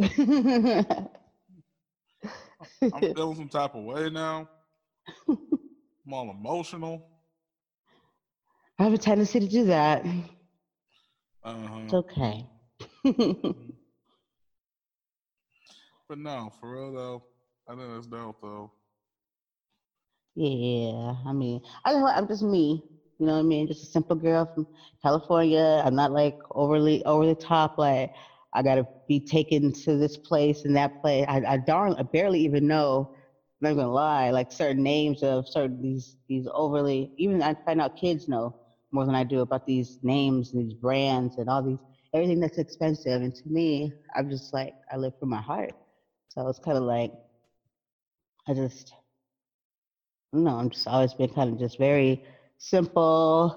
[2.93, 4.47] I'm feeling some type of way now.
[5.27, 7.10] I'm all emotional.
[8.81, 10.03] I have a tendency to do that.
[11.43, 11.81] Uh-huh.
[11.83, 12.47] It's okay.
[16.09, 17.23] But no, for real though,
[17.67, 18.73] I think that's dope though.
[20.35, 22.07] yeah, I mean, I don't know.
[22.07, 22.83] I'm just me.
[23.19, 23.67] You know what I mean?
[23.67, 24.67] Just a simple girl from
[25.01, 25.81] California.
[25.85, 27.73] I'm not like overly over the top.
[27.77, 28.11] Like
[28.53, 31.25] I gotta be taken to this place and that place.
[31.27, 33.09] I, I darn, I barely even know.
[33.61, 34.31] I'm not gonna lie.
[34.31, 37.11] Like certain names of certain these these overly.
[37.17, 38.55] Even I find out kids know
[38.91, 41.77] more than I do about these names and these brands and all these
[42.13, 43.21] everything that's expensive.
[43.21, 45.73] And to me, I'm just like I live from my heart.
[46.29, 47.11] So it's kind of like
[48.47, 48.93] I just
[50.33, 52.23] no, I'm just always been kind of just very
[52.57, 53.55] simple.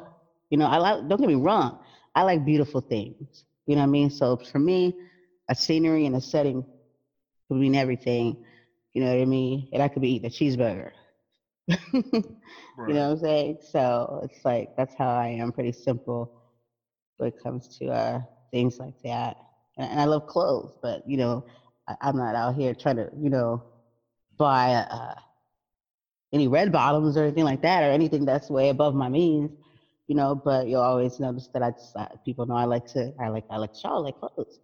[0.51, 1.09] You know, I like.
[1.09, 1.79] Don't get me wrong.
[2.15, 3.45] I like beautiful things.
[3.67, 4.11] You know what I mean?
[4.11, 4.95] So for me,
[5.49, 6.65] a scenery and a setting
[7.49, 8.37] would mean everything.
[8.93, 9.69] You know what I mean?
[9.73, 10.91] And I could be eating a cheeseburger.
[11.69, 11.79] Right.
[12.87, 13.59] You know what I'm saying?
[13.61, 15.53] So it's like that's how I am.
[15.53, 16.31] Pretty simple
[17.19, 18.21] when it comes to uh,
[18.53, 19.37] things like that.
[19.79, 21.45] And, and I love clothes, but you know,
[21.89, 23.63] I, I'm not out here trying to you know
[24.39, 25.15] buy uh,
[26.33, 29.51] any red bottoms or anything like that, or anything that's way above my means.
[30.09, 33.13] You know, but you'll always notice that I just uh, people know I like to
[33.21, 34.61] I like I like I like clothes.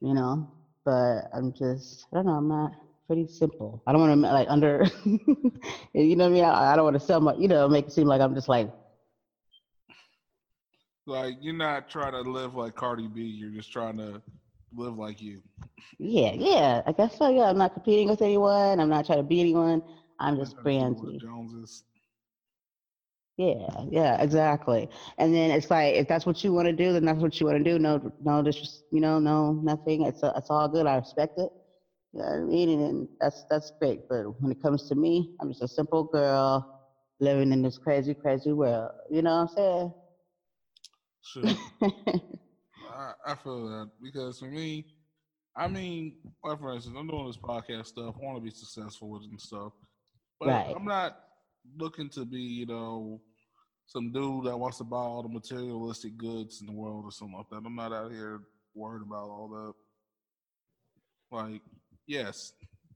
[0.00, 0.46] You know,
[0.84, 2.32] but I'm just I don't know.
[2.34, 2.72] I'm not
[3.10, 3.82] pretty simple.
[3.88, 4.86] I don't want to like under,
[5.94, 6.44] you know what I mean.
[6.44, 8.48] I, I don't want to sell my, you know, make it seem like I'm just
[8.48, 8.70] like
[11.06, 13.22] Like you're not trying to live like Cardi B.
[13.22, 14.22] You're just trying to
[14.72, 15.42] live like you.
[15.98, 16.82] Yeah, yeah.
[16.86, 17.28] I guess so.
[17.28, 18.78] Yeah, I'm not competing with anyone.
[18.78, 19.82] I'm not trying to be anyone.
[20.20, 21.18] I'm just Not trying to Brandy.
[21.20, 21.82] Joneses.
[23.36, 24.88] Yeah, yeah, exactly.
[25.18, 27.46] And then it's like, if that's what you want to do, then that's what you
[27.46, 27.78] want to do.
[27.78, 30.02] No, no, just you know, no, nothing.
[30.04, 30.86] It's it's all good.
[30.86, 31.50] I respect it.
[32.12, 32.80] What I mean?
[32.80, 34.00] And that's that's great.
[34.08, 36.66] But when it comes to me, I'm just a simple girl
[37.20, 38.90] living in this crazy, crazy world.
[39.10, 39.92] You know what I'm
[41.22, 41.56] Sure.
[41.82, 41.82] saying?
[42.88, 44.86] I, I feel that because for me,
[45.56, 48.14] I mean, like for instance, I'm doing this podcast stuff.
[48.20, 49.72] I want to be successful with it and stuff,
[50.40, 50.76] but Right.
[50.76, 51.16] I'm not
[51.78, 53.20] looking to be, you know,
[53.86, 57.36] some dude that wants to buy all the materialistic goods in the world or something
[57.36, 57.62] like that.
[57.66, 58.40] I'm not out here
[58.74, 61.36] worried about all that.
[61.36, 61.62] Like,
[62.10, 62.52] yes,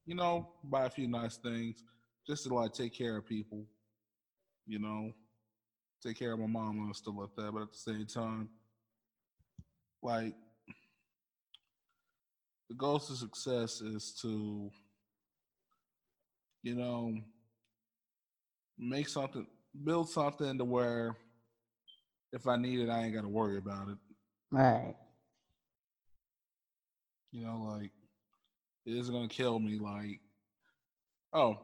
[0.07, 1.85] you know, buy a few nice things
[2.27, 3.65] just to like take care of people,
[4.67, 5.13] you know,
[6.05, 7.53] take care of my mom and stuff like that.
[7.53, 8.49] But at the same time,
[10.03, 10.35] like,
[12.69, 14.71] the goal to success is to,
[16.63, 17.15] you know,
[18.77, 19.47] make something,
[19.85, 21.15] build something to where
[22.33, 23.99] if I need it, I ain't got to worry about it.
[24.51, 24.97] Right.
[27.31, 27.93] You know, like
[28.87, 29.79] it isn't gonna kill me.
[29.79, 30.21] Like,
[31.33, 31.59] oh,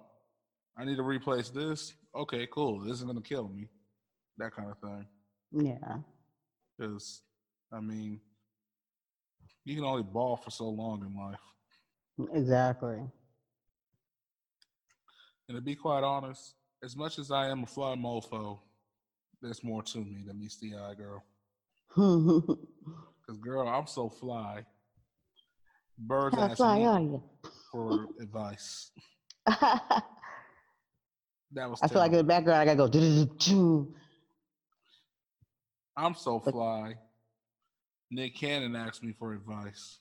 [0.76, 1.94] I need to replace this.
[2.14, 2.80] Okay, cool.
[2.80, 3.68] This isn't gonna kill me.
[4.38, 5.06] That kind of thing.
[5.52, 5.96] Yeah.
[6.78, 7.22] Because,
[7.72, 8.20] I mean,
[9.64, 12.34] you can only ball for so long in life.
[12.34, 13.00] Exactly.
[15.48, 18.60] And to be quite honest, as much as I am a fly mofo,
[19.42, 21.24] there's more to me than meets the eye, girl.
[23.20, 24.64] Because, girl, I'm so fly.
[26.01, 27.22] Birds How fly me are you?
[27.70, 28.90] for advice.
[29.46, 30.03] I
[31.53, 31.80] That was.
[31.82, 32.88] I feel like in the background I gotta go.
[32.88, 33.92] "Do-do-do-do."
[35.96, 36.94] I'm so fly.
[38.11, 39.98] Nick Cannon asked me for advice.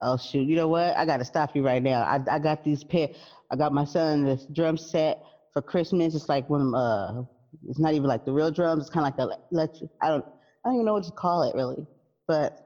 [0.00, 0.48] Oh shoot!
[0.48, 0.96] You know what?
[0.96, 2.02] I gotta stop you right now.
[2.02, 3.08] I I got these pair.
[3.50, 6.14] I got my son this drum set for Christmas.
[6.14, 7.22] It's like one of uh.
[7.68, 8.82] It's not even like the real drums.
[8.84, 9.90] It's kind of like the electric.
[10.00, 10.24] I don't.
[10.64, 11.86] I don't even know what to call it really.
[12.26, 12.56] But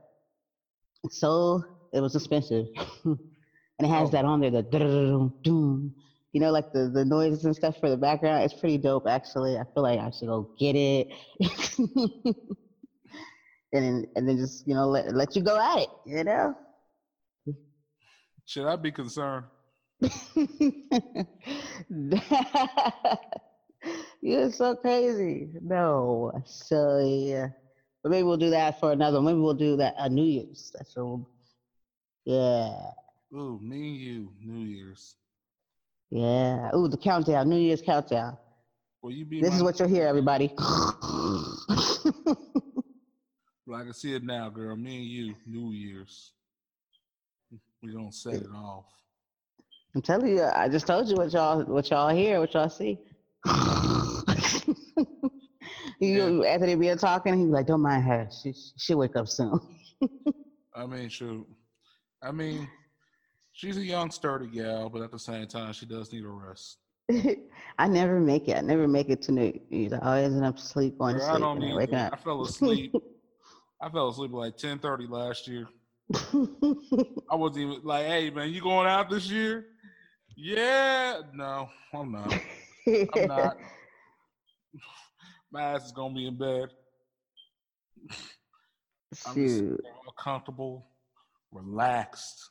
[1.03, 1.65] it's so
[1.97, 2.67] it was expensive,
[3.05, 3.19] and
[3.81, 4.13] it has Oh.
[4.13, 4.51] that on there.
[4.51, 5.95] The doom.
[6.33, 8.45] You know, like the the noises and stuff for the background.
[8.45, 9.57] It's pretty dope, actually.
[9.57, 11.09] I feel like I should go get it.
[13.73, 16.55] And then, and then just you know let let you go at it, you know.
[18.47, 19.45] Should I be concerned?
[24.23, 25.49] You're so crazy.
[25.61, 26.33] No.
[26.45, 27.49] So yeah.
[28.03, 29.21] But maybe we'll do that for another.
[29.21, 30.73] Maybe we'll do that uh, New Year's.
[30.77, 31.29] That's what we'll,
[32.27, 32.91] yeah.
[33.35, 35.17] Ooh, me and you, New Year's.
[36.11, 36.71] Yeah.
[36.77, 38.37] Ooh, the countdown, New Year's countdown.
[39.03, 40.53] Will you be This is what you'll hear, everybody.
[43.67, 44.77] Well, I can see it now, girl.
[44.77, 46.31] Me and you, New Year's.
[47.83, 48.85] We don't set it off.
[49.95, 53.01] I'm telling you, I just told you what y'all what y'all hear, what y'all see.
[56.01, 58.29] you Anthony being talking, he's like, Don't mind her.
[58.43, 59.59] She she'll wake up soon.
[60.75, 61.45] I mean, shoot.
[62.23, 62.69] I mean,
[63.53, 66.79] she's a young, sturdy gal, but at the same time, she does need a rest.
[67.79, 68.57] I never make it.
[68.57, 69.93] I never make it to New Year's.
[69.93, 71.77] I always end up sleep going to Girl, I sleep don't and need.
[71.77, 72.93] waking I fell asleep.
[73.81, 75.69] I fell asleep like ten thirty last year.
[76.15, 79.67] I wasn't even like, "Hey, man, you going out this year?"
[80.37, 82.33] Yeah, no, I'm not.
[82.87, 83.57] I'm not.
[85.53, 86.69] My ass is gonna be in bed.
[89.27, 89.81] I'm just Shoot.
[90.19, 90.87] comfortable,
[91.57, 92.51] relaxed.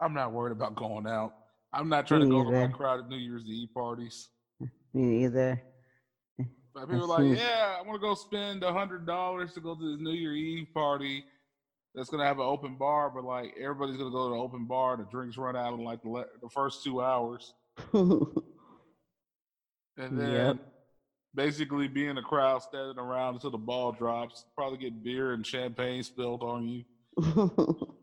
[0.00, 1.32] I'm not worried about going out.
[1.72, 2.72] I'm not trying to Me go to like neither.
[2.74, 4.28] crowded New Year's Eve parties.
[4.94, 5.62] Me either.
[6.74, 9.74] But people are like, yeah, I want to go spend a hundred dollars to go
[9.74, 11.24] to this New Year Eve party
[11.94, 14.98] that's gonna have an open bar, but like everybody's gonna go to the open bar
[14.98, 17.54] the drinks run out in like the, le- the first two hours,
[17.94, 18.26] and
[19.96, 20.56] then Yep.
[21.34, 24.44] basically be in the crowd standing around until the ball drops.
[24.54, 26.84] Probably get beer and champagne spilled on you,
[27.16, 27.96] and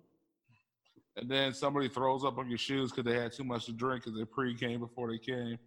[1.25, 4.17] then somebody throws up on your shoes because they had too much to drink because
[4.17, 5.57] they pre-came before they came,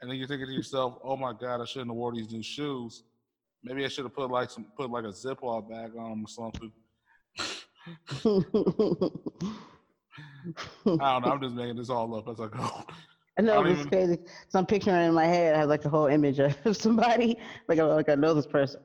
[0.00, 2.42] and then you're thinking to yourself, "Oh my God, I shouldn't have wore these new
[2.42, 3.02] shoes.
[3.62, 6.28] Maybe I should have put like some put like a Ziploc bag on them or
[6.28, 6.72] something."
[10.86, 11.32] I don't know.
[11.32, 12.84] I'm just making this all up as I go.
[13.40, 14.18] I know it's crazy.
[14.48, 15.54] So I'm picturing in my head.
[15.54, 17.38] I have like a whole image of somebody,
[17.68, 18.80] like I, like I know this person.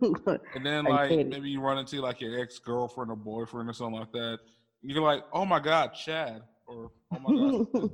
[0.00, 3.72] And then Like like maybe you run into like your ex girlfriend or boyfriend or
[3.72, 4.38] something like that.
[4.82, 7.90] You're like, oh my god, Chad, or oh my god,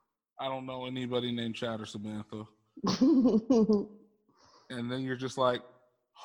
[0.40, 2.44] I don't know anybody named Chad or Samantha.
[4.70, 5.62] And then you're just like,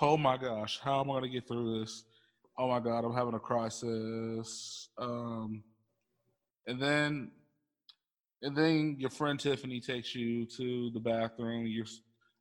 [0.01, 2.03] oh my gosh, how am I gonna get through this?
[2.57, 4.89] Oh my god, I'm having a crisis.
[4.97, 5.63] Um,
[6.65, 7.32] and then,
[8.41, 11.65] and then your friend Tiffany takes you to the bathroom.
[11.67, 11.85] You're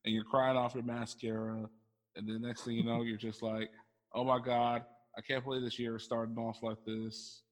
[0.04, 1.68] and you're crying off your mascara.
[2.16, 3.70] And the next thing you know, you're just like,
[4.14, 4.84] oh my god,
[5.16, 7.42] I can't believe this year is starting off like this.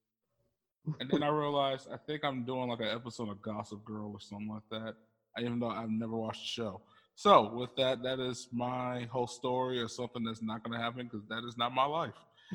[1.00, 4.20] And then I realized I think I'm doing like an episode of Gossip Girl or
[4.20, 4.94] something like that.
[5.38, 6.80] Even though I've never watched the show.
[7.14, 11.10] So with that, that is my whole story or something that's not going to happen
[11.10, 12.14] because that is not my life.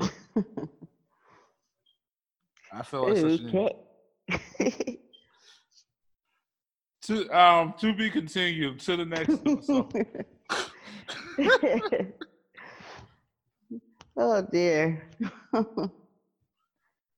[2.72, 3.70] I feel like such an
[4.30, 4.98] okay.
[7.02, 10.06] to um to be continued to the next episode.
[14.16, 15.08] oh dear.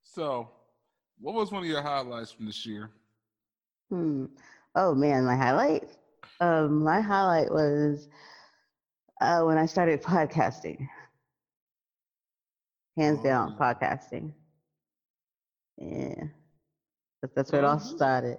[0.03, 0.49] so,
[1.21, 2.91] what was one of your highlights from this year?
[3.91, 4.27] Hmm.
[4.75, 5.85] Oh man, my highlight.
[6.41, 8.09] Um, my highlight was
[9.21, 10.89] uh, when I started podcasting.
[12.97, 13.73] Hands Oh, down, yeah.
[13.75, 14.33] podcasting.
[15.79, 16.15] Yeah,
[17.23, 18.39] That- that's where it all started.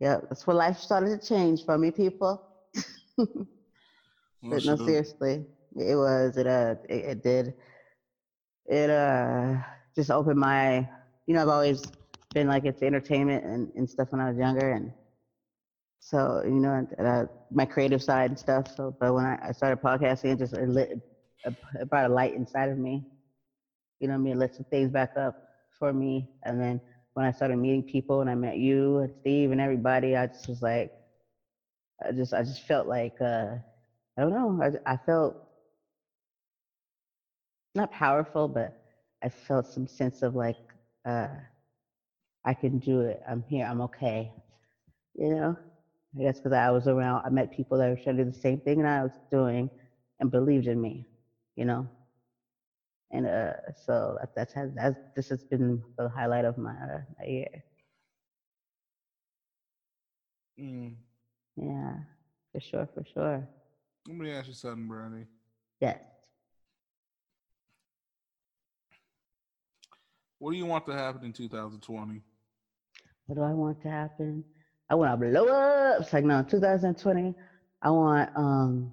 [0.00, 2.40] Yep, that's where life started to change for me, people.
[4.50, 5.46] But no, seriously,
[5.76, 6.36] it was.
[6.36, 7.54] It uh, it, it did.
[8.66, 9.56] It uh,
[9.94, 10.86] just opened my.
[11.26, 11.82] You know, I've always
[12.34, 14.92] been like into entertainment and, and stuff when I was younger, and
[16.00, 18.66] so you know, and, uh, my creative side and stuff.
[18.68, 20.90] So, but when I, I started podcasting, it just it lit,
[21.44, 23.04] it brought a light inside of me.
[24.00, 25.34] You know, what I mean, it lit some things back up
[25.78, 26.80] for me, and then
[27.14, 30.48] when I started meeting people, and I met you and Steve and everybody, I just
[30.48, 30.92] was like,
[32.04, 33.14] I just, I just felt like.
[33.20, 33.56] uh
[34.18, 34.60] I don't know.
[34.86, 35.36] I, I felt
[37.74, 38.72] not powerful, but
[39.22, 40.58] I felt some sense of like,
[41.06, 41.28] uh,
[42.44, 43.20] I can do it.
[43.28, 43.66] I'm here.
[43.66, 44.32] I'm okay.
[45.14, 45.58] You know,
[46.18, 48.38] I guess because I was around, I met people that were trying to do the
[48.38, 49.70] same thing that I was doing
[50.20, 51.06] and believed in me,
[51.56, 51.90] you know?
[53.12, 53.52] And uh,
[53.86, 57.64] so that, that's, has, that's, this has been the highlight of my, uh, my year.
[60.60, 60.94] Mm.
[61.56, 61.94] Yeah,
[62.52, 63.48] for sure, for sure.
[64.06, 65.26] Let me ask you something, Brandy.
[65.80, 65.98] Yes.
[70.38, 72.22] What do you want to happen in 2020?
[73.26, 74.44] What do I want to happen?
[74.88, 76.00] I want to blow up.
[76.00, 77.34] It's like no, 2020.
[77.82, 78.30] I want.
[78.34, 78.92] Um,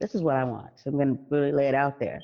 [0.00, 0.70] this is what I want.
[0.76, 2.20] So I'm gonna really lay it out there.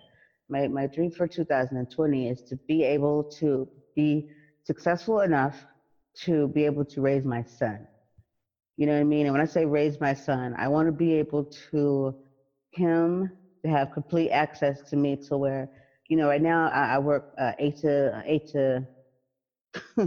[0.48, 4.24] My my dream for 2020 is to be able to be
[4.64, 5.66] successful enough
[6.24, 7.86] to be able to raise my son.
[8.76, 9.26] You know what I mean?
[9.26, 12.14] And when I say raise my son, I want to be able to
[12.72, 13.32] him
[13.64, 15.68] to have complete access to me to where
[16.08, 18.86] you know right now I, I work uh, eight to eight to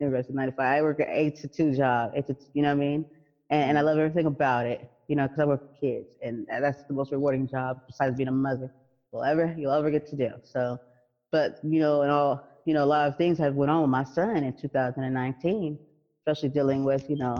[0.00, 0.64] University of 95.
[0.66, 2.10] I work an eight to two job.
[2.14, 3.06] Eight to, you know what I mean?
[3.50, 6.46] And, and I love everything about it, you know, because I work with kids, and
[6.48, 8.70] that's the most rewarding job besides being a mother
[9.12, 10.30] you'll ever you'll ever get to do.
[10.42, 10.78] So,
[11.32, 13.90] but you know, and all you know, a lot of things have went on with
[13.90, 15.78] my son in 2019,
[16.20, 17.36] especially dealing with you know,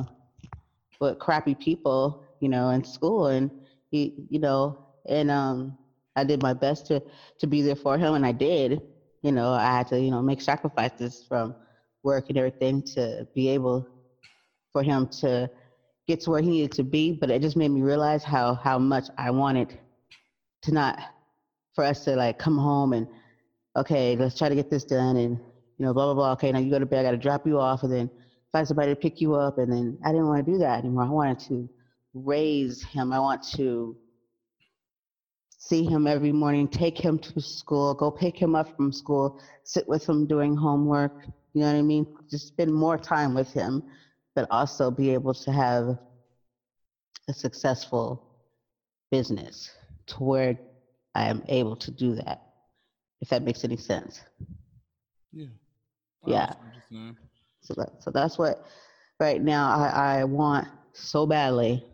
[1.01, 3.51] with crappy people, you know, in school, and
[3.91, 4.77] he, you know,
[5.09, 5.77] and um,
[6.16, 7.03] I did my best to
[7.41, 8.81] to be there for him, and I did.
[9.23, 11.55] You know, I had to you know make sacrifices from
[12.03, 13.87] work and everything to be able
[14.73, 15.51] for him to
[16.07, 17.12] get to where he needed to be.
[17.12, 19.79] But it just made me realize how how much I wanted
[20.62, 20.99] to not
[21.79, 23.07] for us to like come home and
[23.76, 25.39] okay, let's try to get this done and
[25.79, 26.33] you know blah blah blah.
[26.33, 26.99] Okay, now you go to bed.
[26.99, 28.11] I got to drop you off and then
[28.51, 29.59] find somebody to pick you up.
[29.59, 31.05] And then I didn't want to do that anymore.
[31.05, 31.68] I wanted to
[32.14, 33.12] raise him.
[33.12, 33.97] I want to
[35.57, 39.87] see him every morning, take him to school, go pick him up from school, sit
[39.87, 41.26] with him doing homework.
[41.55, 42.09] You know what I mean?
[42.29, 43.85] Just spend more time with him,
[44.35, 45.97] but also be able to have
[47.29, 48.24] a successful
[49.12, 49.70] business
[50.07, 50.59] to where
[51.19, 52.39] I am able to do that,
[53.21, 54.21] if that makes any sense.
[55.33, 55.47] Yeah.
[56.27, 56.43] Yeah.
[56.43, 57.16] understand what you're saying.
[57.62, 58.62] So that, so that's what
[59.19, 61.85] right now I, I want so badly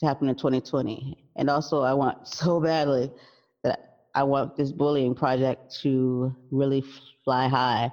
[0.00, 1.14] to happen in 2020.
[1.36, 3.10] And also I want so badly
[3.64, 3.78] that
[4.14, 6.82] I want this bullying project to really
[7.24, 7.90] fly high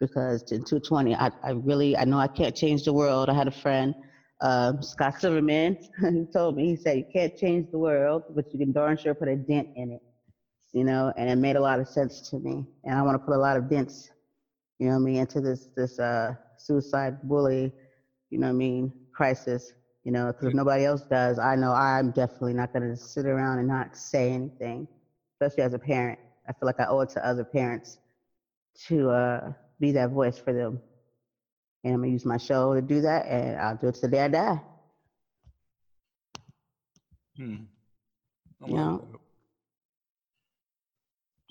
[0.00, 3.28] because in 220, I, I really, I know I can't change the world.
[3.28, 3.94] I had a friend,
[4.42, 8.60] um, Scott Silverman, who told me, he said, you can't change the world, but you
[8.60, 10.02] can darn sure put a dent in it.
[10.74, 12.64] You know, and it made a lot of sense to me.
[12.84, 14.10] And I want to put a lot of dents
[14.80, 17.72] you know what I mean, into this this uh suicide bully,
[18.30, 19.72] you know what I mean, crisis.
[20.04, 23.26] You know, because if nobody else does, I know I'm definitely not going to sit
[23.26, 24.88] around and not say anything,
[25.34, 26.20] especially as a parent.
[26.48, 27.98] I feel like I owe it to other parents
[28.88, 30.82] to uh, be that voice for them.
[31.84, 34.00] And I'm going to use my show to do that, and I'll do it to
[34.02, 34.60] the day I die.
[37.36, 37.56] Hmm.
[38.62, 38.98] I Yeah.
[39.00, 39.18] that.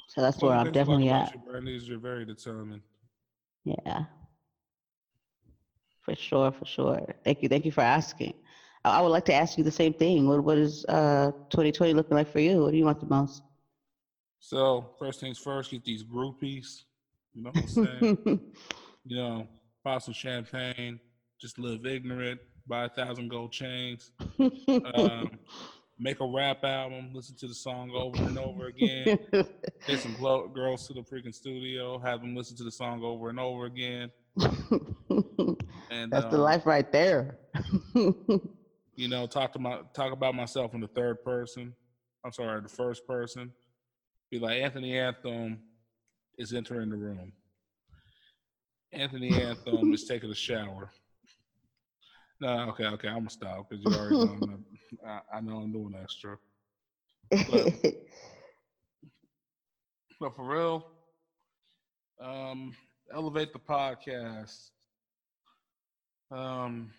[0.08, 1.46] So that's One where of I'm things definitely at.
[1.46, 2.82] Brandy, is you're very determined.
[3.64, 4.06] Yeah.
[6.02, 7.16] For sure, for sure.
[7.24, 7.50] Thank you.
[7.50, 8.34] Thank you for asking.
[8.84, 10.28] I, I would like to ask you the same thing.
[10.28, 12.62] What what is uh 2020 looking like for you?
[12.62, 13.44] What do you want the most?
[14.40, 16.84] So first things first, get these groupies.
[17.34, 18.18] You know what I'm saying?
[19.06, 19.48] you know,
[19.84, 21.00] pop some champagne,
[21.40, 24.12] just live ignorant, buy a thousand gold chains,
[24.96, 25.32] um,
[26.00, 29.18] make a rap album, listen to the song over and over again,
[29.88, 33.30] get some glo- girls to the freaking studio, have them listen to the song over
[33.30, 37.38] and over again, and That's the um, life right there.
[37.94, 41.74] you know, talk to my talk about myself in the third person.
[42.24, 43.52] I'm sorry, the first person,
[44.30, 45.60] be like Anthony Anthem
[46.38, 47.34] is entering the room.
[48.94, 50.92] Anthony Anthem is taking a shower.
[52.42, 54.32] No, okay, okay, I'm gonna stop because you already know.
[54.32, 54.66] I'm,
[55.06, 56.38] I, I know I'm doing extra.
[57.30, 57.74] But,
[60.20, 60.86] but for real,
[62.20, 62.74] um,
[63.14, 64.70] elevate the podcast.
[66.32, 66.92] Um,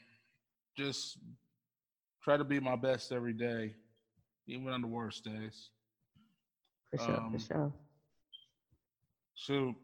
[0.77, 1.19] just
[2.23, 3.75] try to be my best every day,
[4.47, 5.71] even on the worst days.
[6.91, 7.73] for sure, Um, for sure.
[9.35, 9.75] Shoot,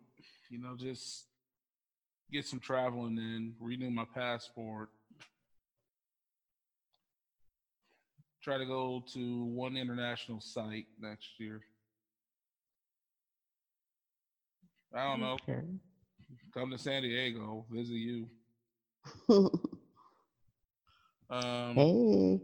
[0.50, 1.27] you know, just
[2.32, 4.90] get some traveling in, renew my passport.
[8.42, 11.60] Try to go to one international site next year.
[14.94, 15.36] I don't know.
[15.42, 15.60] Okay.
[16.54, 18.28] Come to San Diego, visit you.
[21.30, 22.40] Um, hey.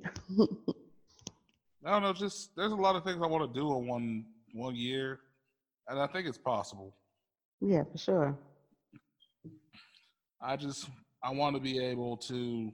[1.86, 2.12] I don't know.
[2.12, 5.20] Just there's a lot of things I want to do in one one year,
[5.88, 6.94] and I think it's possible.
[7.60, 8.38] yeah, for sure.
[10.44, 10.90] I just
[11.22, 12.70] I want to be able to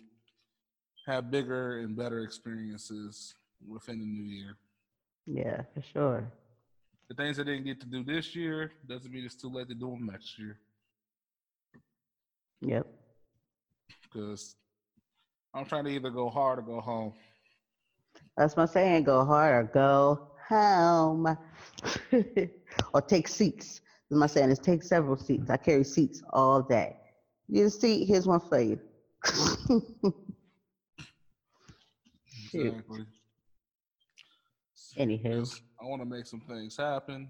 [1.07, 3.35] have bigger and better experiences
[3.67, 4.57] within the new year.
[5.27, 6.33] Yeah, for sure.
[7.09, 9.75] The things I didn't get to do this year doesn't mean it's too late to
[9.75, 10.59] do them next year.
[12.63, 12.87] Yep.
[14.03, 14.57] Because
[15.55, 17.13] I'm trying to either go hard or go home.
[18.37, 19.05] That's my saying.
[19.05, 21.39] Go hard or go home.
[22.95, 23.81] or take seats.
[24.09, 25.51] That's my saying is take several seats.
[25.51, 26.97] I carry seats all day.
[27.51, 28.79] You see, here's one for you.
[32.51, 32.67] Shoot.
[32.67, 33.07] Exactly.
[34.99, 37.29] Anywho, I want to make some things happen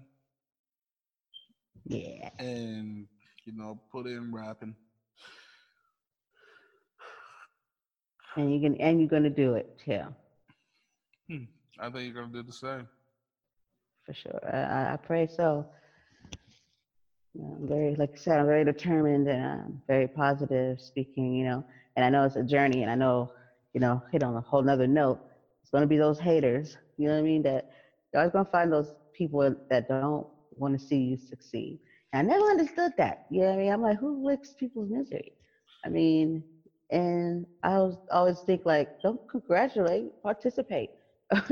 [1.85, 2.29] yeah.
[2.39, 3.07] and
[3.45, 4.75] you know put in rapping.
[8.35, 10.01] And you can and you're gonna do it too.
[11.29, 11.43] Hmm.
[11.79, 12.87] I think you're gonna do the same.
[14.05, 14.39] For sure.
[14.51, 15.65] I, I- I pray so.
[17.35, 21.65] I'm very, like I said, I'm very determined and I'm very positive speaking, you know,
[21.95, 23.29] and I know it's a journey and I know,
[23.73, 25.21] you know, hit on a whole nother note.
[25.63, 27.43] It's going to be those haters, you know what I mean?
[27.43, 27.65] That
[28.13, 31.79] you're always going to find those people that don't want to see you succeed.
[32.13, 33.19] And I never understood that.
[33.29, 33.71] You know what I mean?
[33.73, 35.33] I'm like, who licks people's misery?
[35.85, 36.43] I mean,
[36.91, 40.91] and I was always think like, don't congratulate, participate.
[41.33, 41.43] I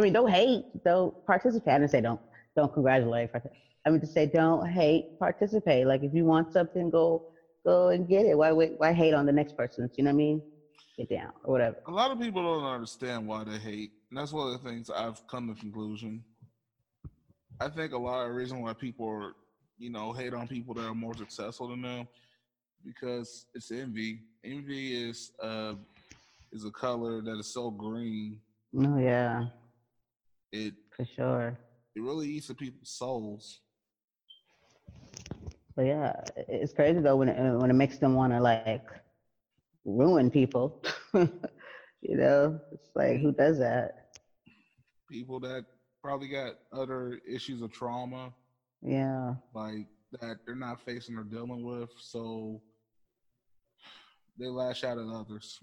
[0.00, 1.74] mean, don't hate, don't participate.
[1.74, 2.20] I didn't say don't,
[2.56, 3.30] don't congratulate.
[3.32, 3.50] partic-
[3.86, 5.86] I mean to say don't hate, participate.
[5.86, 7.22] Like if you want something, go,
[7.66, 8.36] go and get it.
[8.36, 8.72] Why wait?
[8.78, 9.90] Why hate on the next person?
[9.96, 10.42] You know what I mean?
[10.96, 11.76] Get down or whatever.
[11.86, 14.90] A lot of people don't understand why they hate, and that's one of the things
[14.90, 16.22] I've come to conclusion.
[17.60, 19.32] I think a lot of the reason why people are,
[19.78, 22.08] you know, hate on people that are more successful than them
[22.84, 24.20] because it's envy.
[24.44, 25.74] Envy is uh
[26.52, 28.40] is a color that is so green.
[28.78, 29.46] Oh yeah,
[30.52, 31.58] It for sure.
[31.94, 33.60] it really eats at people's souls.
[35.76, 38.86] But yeah, it's crazy though when it, uh, when it makes them want to like
[39.84, 40.82] ruin people.
[41.14, 43.92] you know, it's like who does that?
[45.10, 45.64] People that
[46.02, 48.32] probably got other issues of trauma,
[48.82, 49.86] Yeah, like
[50.20, 52.60] that they're not facing or dealing with, so
[54.38, 55.60] they lash out at others.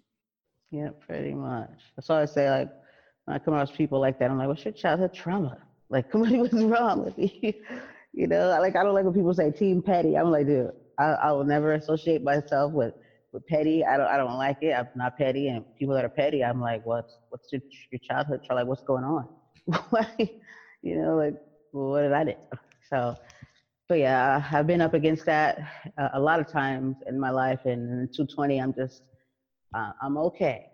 [0.72, 1.70] yeah, pretty much.
[1.96, 2.70] That's why I say like
[3.26, 5.58] when I come across people like that, I'm like, what's your childhood trauma?
[5.90, 7.54] Like, come on, what's wrong with you?
[8.14, 10.18] You know, like I don't like when people say team petty.
[10.18, 12.94] I'm like, dude, I, I will never associate myself with
[13.32, 13.86] with petty.
[13.86, 14.74] I don't I don't like it.
[14.74, 18.42] I'm not petty, and people that are petty, I'm like, what's what's your your childhood?
[18.50, 19.28] Like, what's going on?
[20.84, 21.36] You know, like,
[21.72, 22.34] what did I do?
[22.90, 23.16] So,
[23.88, 25.60] but yeah, I've been up against that
[25.98, 29.04] uh, a lot of times in my life, and in 220, I'm just
[29.76, 30.66] uh, I'm okay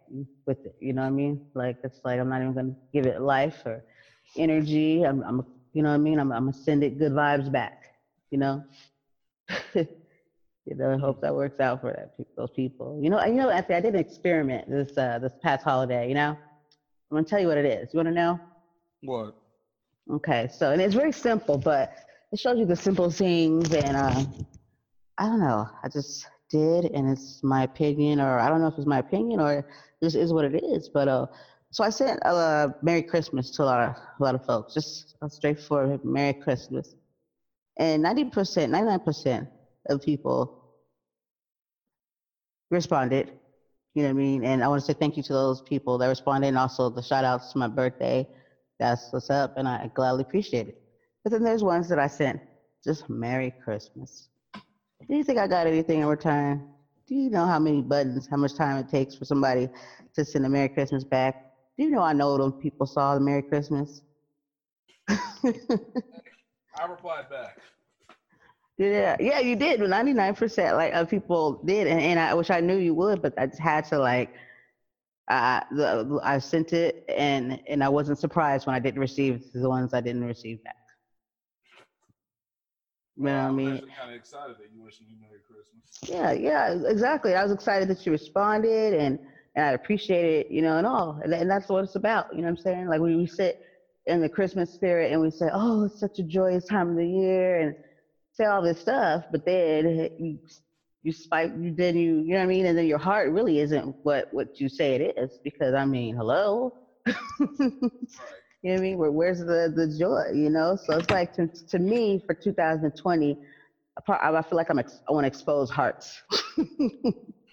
[0.46, 0.76] with it.
[0.80, 1.42] You know what I mean?
[1.56, 3.84] Like it's like I'm not even gonna give it life or
[4.38, 5.04] energy.
[5.04, 5.42] I'm, I'm
[5.78, 6.18] you know what I mean?
[6.20, 7.94] I'm, I'm gonna send it good vibes back.
[8.32, 8.64] You know.
[9.76, 9.86] you
[10.76, 13.00] know, I hope that works out for that those people.
[13.00, 16.08] You know, you know, Anthony, I did an experiment this uh, this past holiday.
[16.08, 17.94] You know, I'm gonna tell you what it is.
[17.94, 18.40] You want to know?
[19.04, 19.36] What?
[20.12, 21.94] Okay, so and it's very simple, but
[22.32, 24.26] it shows you the simple things, and uh,
[25.20, 25.70] I don't know.
[25.84, 29.40] I just did, and it's my opinion, or I don't know if it's my opinion
[29.40, 29.64] or
[30.02, 30.90] this is what it is.
[30.90, 31.28] But uh,
[31.78, 35.16] so I sent uh, Merry Christmas to a lot of a lot of folks, just
[35.22, 36.96] a straightforward Merry Christmas,
[37.78, 39.48] and ninety percent, ninety nine percent
[39.88, 40.50] of people
[42.72, 43.30] responded.
[43.94, 44.44] You know what I mean?
[44.44, 47.04] And I want to say thank you to those people that responded, and also the
[47.04, 48.26] shout outs to my birthday.
[48.80, 50.76] That's what's up, and I gladly appreciate it.
[51.24, 52.42] But then there's ones that I sent
[52.84, 54.30] just Merry Christmas.
[55.08, 56.64] Do you think I got anything in return?
[57.08, 59.70] Do you know how many buttons, how much time it takes for somebody
[60.16, 61.36] to send a Merry Christmas back?
[61.78, 64.04] Do you know I know them people saw the Merry Christmas?
[66.80, 67.58] I replied back.
[68.78, 69.80] Yeah, yeah, you did.
[69.80, 73.22] Ninety nine percent like of people did, and, and I wish I knew you would,
[73.22, 74.30] but I just had to like.
[75.30, 79.70] I the, I sent it, and and I wasn't surprised when I didn't receive the
[79.70, 80.76] ones I didn't receive back.
[83.18, 83.82] You know what I mean?
[83.98, 86.08] kind of excited that you wishing me Merry Christmas.
[86.08, 87.36] Yeah, yeah, exactly.
[87.36, 89.20] I was excited that you responded, and
[89.58, 92.28] and I appreciate it, you know, and all, and, and that's what it's about.
[92.32, 92.88] You know what I'm saying?
[92.90, 93.58] Like when we sit
[94.08, 97.08] in the Christmas spirit and we say, "Oh, it's such a joyous time of the
[97.08, 97.76] year," and
[98.34, 100.40] say all this stuff, but then you
[101.04, 103.60] you spike, you then you, you know what I mean, and then your heart really
[103.60, 106.74] isn't what what you say it is, because I mean, hello.
[108.62, 108.98] You know what I mean?
[108.98, 110.76] Where, where's the, the joy, you know?
[110.76, 113.38] So it's like, to, to me, for 2020,
[114.10, 116.22] I I feel like I'm ex- I want to expose hearts.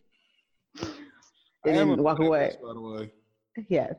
[1.66, 2.46] and then walk away.
[2.48, 3.10] this, by the way.
[3.68, 3.94] Yes.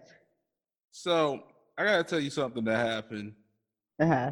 [0.91, 1.43] So
[1.77, 3.33] I gotta tell you something that happened.
[3.99, 4.31] Uh-huh.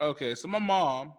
[0.00, 1.12] Okay, so my mom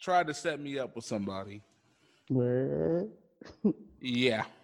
[0.00, 1.62] tried to set me up with somebody.
[2.28, 3.08] What?
[4.00, 4.44] Yeah.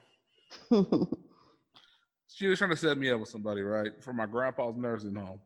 [2.41, 3.93] She was trying to set me up with somebody, right?
[4.03, 5.41] For my grandpa's nursing home.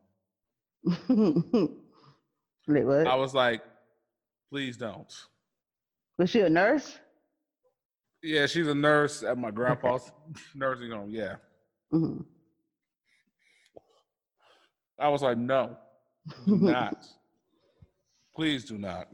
[2.69, 3.05] Wait, what?
[3.05, 3.61] I was like,
[4.49, 5.11] please don't.
[6.17, 6.97] Was she a nurse?
[8.23, 10.11] Yeah, she's a nurse at my grandpa's
[10.55, 11.09] nursing home.
[11.11, 11.35] Yeah.
[11.91, 12.21] hmm
[14.97, 15.75] I was like, no,
[16.45, 17.05] do not.
[18.33, 19.07] Please do not.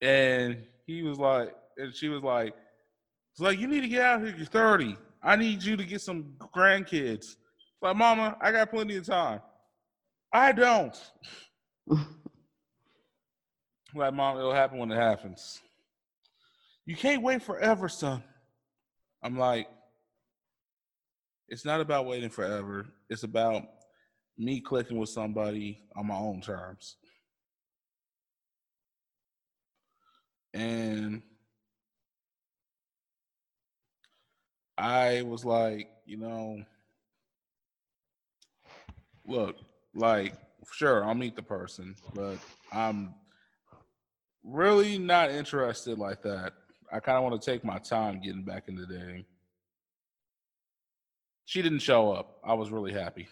[0.00, 2.54] And he was like, and she was like,
[3.32, 4.34] it's like, you need to get out here.
[4.34, 4.96] You're 30.
[5.22, 7.12] I need you to get some grandkids.
[7.18, 7.36] It's
[7.82, 9.40] like, mama, I got plenty of time.
[10.32, 10.96] I don't.
[13.96, 15.60] like, mom, it'll happen when it happens.
[16.84, 18.22] You can't wait forever, son.
[19.22, 19.68] I'm like,
[21.48, 22.86] it's not about waiting forever.
[23.08, 23.62] It's about
[24.38, 26.96] me clicking with somebody on my own terms.
[30.54, 31.22] And
[34.78, 36.62] I was like, you know,
[39.26, 39.56] look,
[39.94, 40.34] like,
[40.72, 42.38] sure, I'll meet the person, but
[42.72, 43.14] I'm
[44.46, 46.52] really not interested like that.
[46.92, 49.24] I kind of want to take my time getting back into dating.
[51.44, 52.38] She didn't show up.
[52.44, 53.28] I was really happy.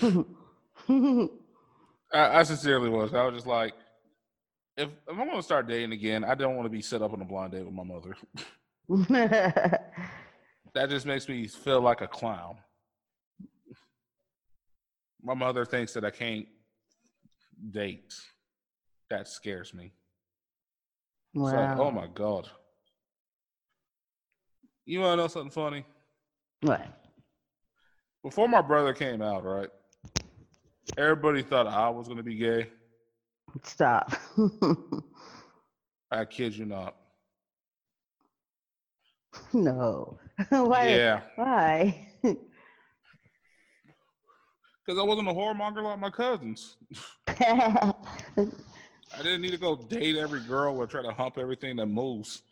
[0.00, 1.28] I,
[2.12, 3.12] I sincerely was.
[3.14, 3.74] I was just like,
[4.76, 7.12] if, if I'm going to start dating again, I don't want to be set up
[7.12, 8.16] on a blind date with my mother.
[10.74, 12.56] that just makes me feel like a clown.
[15.22, 16.46] My mother thinks that I can't
[17.70, 18.14] date.
[19.10, 19.92] That scares me.
[21.34, 21.76] It's like, oh wow.
[21.80, 22.48] oh my god.
[24.84, 25.84] You want to know something funny?
[26.62, 26.86] What?
[28.24, 29.68] Before my brother came out, right?
[30.96, 32.68] Everybody thought I was going to be gay.
[33.62, 34.12] Stop.
[36.10, 36.96] I kid you not.
[39.52, 40.18] no.
[40.48, 40.88] Why?
[40.88, 42.08] Yeah, Why?
[42.22, 42.38] because
[44.98, 46.76] I wasn't a whoremonger like my cousins.
[49.14, 52.42] I didn't need to go date every girl or try to hump everything that moves.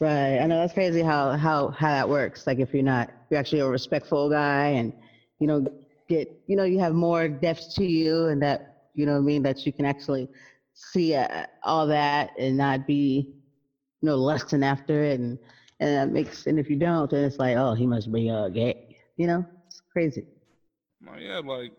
[0.00, 0.38] Right.
[0.38, 2.46] I know that's crazy how how how that works.
[2.46, 4.92] Like if you're not you're actually a respectful guy and
[5.38, 5.66] you know
[6.08, 9.22] get you know you have more depth to you and that you know what I
[9.22, 10.28] mean that you can actually
[10.74, 13.28] see uh, all that and not be
[14.00, 15.38] you know lusting after it and
[15.80, 18.48] and that makes and if you don't then it's like oh he must be uh
[18.48, 20.26] gay you know it's crazy
[21.06, 21.72] Like, yeah, like,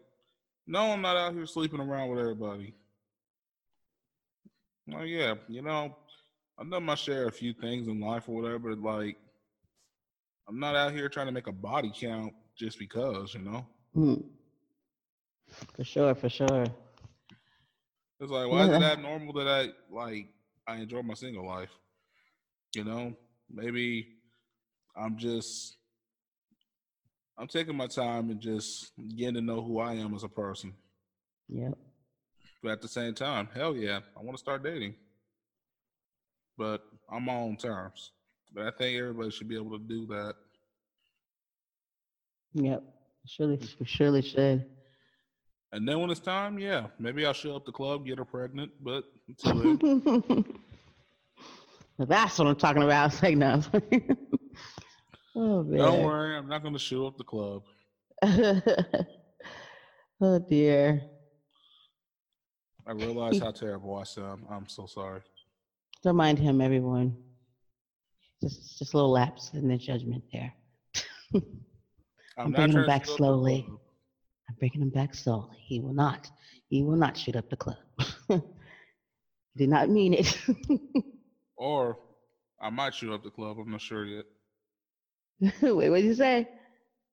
[0.68, 2.74] no, I'm not out here sleeping around with everybody.
[4.88, 5.96] Like, yeah, you know,
[6.58, 9.18] I've done my share of a few things in life or whatever, but like,
[10.48, 13.66] I'm not out here trying to make a body count just because, you know?
[13.94, 14.16] Hmm.
[15.76, 16.66] for sure for sure
[18.20, 18.78] It's like, why is Yeah.
[18.78, 20.28] it abnormal that I, like,
[20.68, 21.72] I enjoy my single life?
[22.76, 23.16] You know,
[23.50, 24.08] maybe
[24.96, 25.78] I'm just,
[27.38, 30.74] I'm taking my time and just getting to know who I am as a person.
[31.50, 31.78] yep
[32.62, 34.96] But at the same time, hell yeah, I want to start dating.
[36.58, 38.12] But I'm on my own terms.
[38.54, 40.36] But I think everybody should be able to do that.
[42.54, 42.84] yep
[43.26, 44.66] surely surely should
[45.72, 48.72] And then when it's time, yeah, maybe I'll show up the club, get her pregnant.
[48.82, 50.46] But until then,
[51.98, 53.12] That's what I'm talking about.
[53.14, 53.62] It's like, no.
[55.36, 55.78] oh, man.
[55.78, 57.64] don't worry, I'm not going to show up the club.
[60.22, 61.02] oh, dear.
[62.88, 64.46] I realize how terrible I sound.
[64.50, 65.22] I'm so sorry.
[66.04, 67.16] Don't mind him, everyone.
[68.42, 70.52] Just just a little lapse in the judgment there.
[71.36, 71.44] I'm,
[72.38, 73.66] I'm bringing him back shoot up the slowly.
[74.50, 75.58] I'm bringing him back slowly.
[75.60, 76.30] He will not.
[76.70, 77.78] He will not shoot up the club.
[78.28, 78.42] he
[79.56, 80.38] did not mean it.
[81.56, 82.00] Or
[82.60, 83.58] I might shoot up the club.
[83.60, 84.26] I'm not sure yet.
[85.62, 86.48] Wait, what did you say?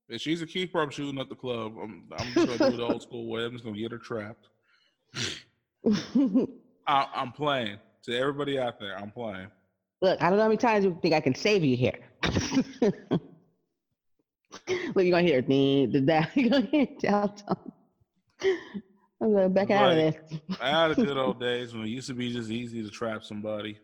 [0.08, 1.74] If she's a keeper, I'm shooting at the club.
[1.82, 3.44] I'm, I'm just gonna do the old school way.
[3.44, 4.48] I'm just gonna get her trapped.
[6.86, 7.78] I, I'm playing.
[8.04, 9.48] To everybody out there, I'm playing.
[10.00, 11.98] Look, I don't know how many times you think I can save you here.
[12.80, 12.92] Look,
[14.68, 15.86] you're gonna hear me.
[15.86, 16.26] the down.
[16.34, 17.72] You're gonna hear down tone.
[19.20, 20.16] I'm going back out of this.
[20.60, 23.24] I had the good old days when it used to be just easy to trap
[23.24, 23.78] somebody.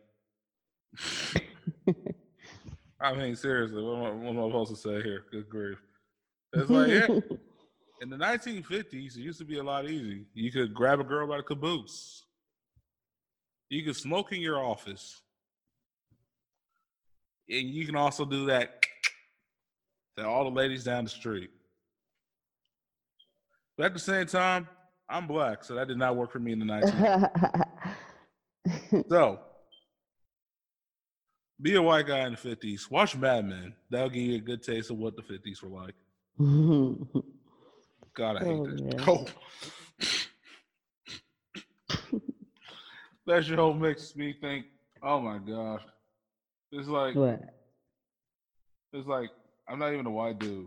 [3.04, 5.24] I mean, seriously, what am, I, what am I supposed to say here?
[5.30, 5.78] Good grief.
[6.54, 7.06] It's like, yeah,
[8.00, 10.24] in the 1950s, it used to be a lot easy.
[10.32, 12.24] You could grab a girl by the caboose.
[13.68, 15.20] You could smoke in your office.
[17.50, 18.86] And you can also do that
[20.16, 21.50] to all the ladies down the street.
[23.76, 24.66] But at the same time,
[25.10, 27.66] I'm black, so that did not work for me in the 1950s.
[29.10, 29.40] So,
[31.60, 32.90] be a white guy in the 50s.
[32.90, 33.74] Watch Mad Men.
[33.90, 35.94] That'll give you a good taste of what the 50s were like.
[38.14, 38.80] God, I hate Oh, that.
[38.80, 39.04] man.
[39.06, 39.26] Oh.
[43.26, 44.66] that show makes me think,
[45.02, 45.82] oh my gosh.
[46.72, 47.40] It's like, what?
[48.92, 49.30] it's like,
[49.68, 50.66] I'm not even a white dude.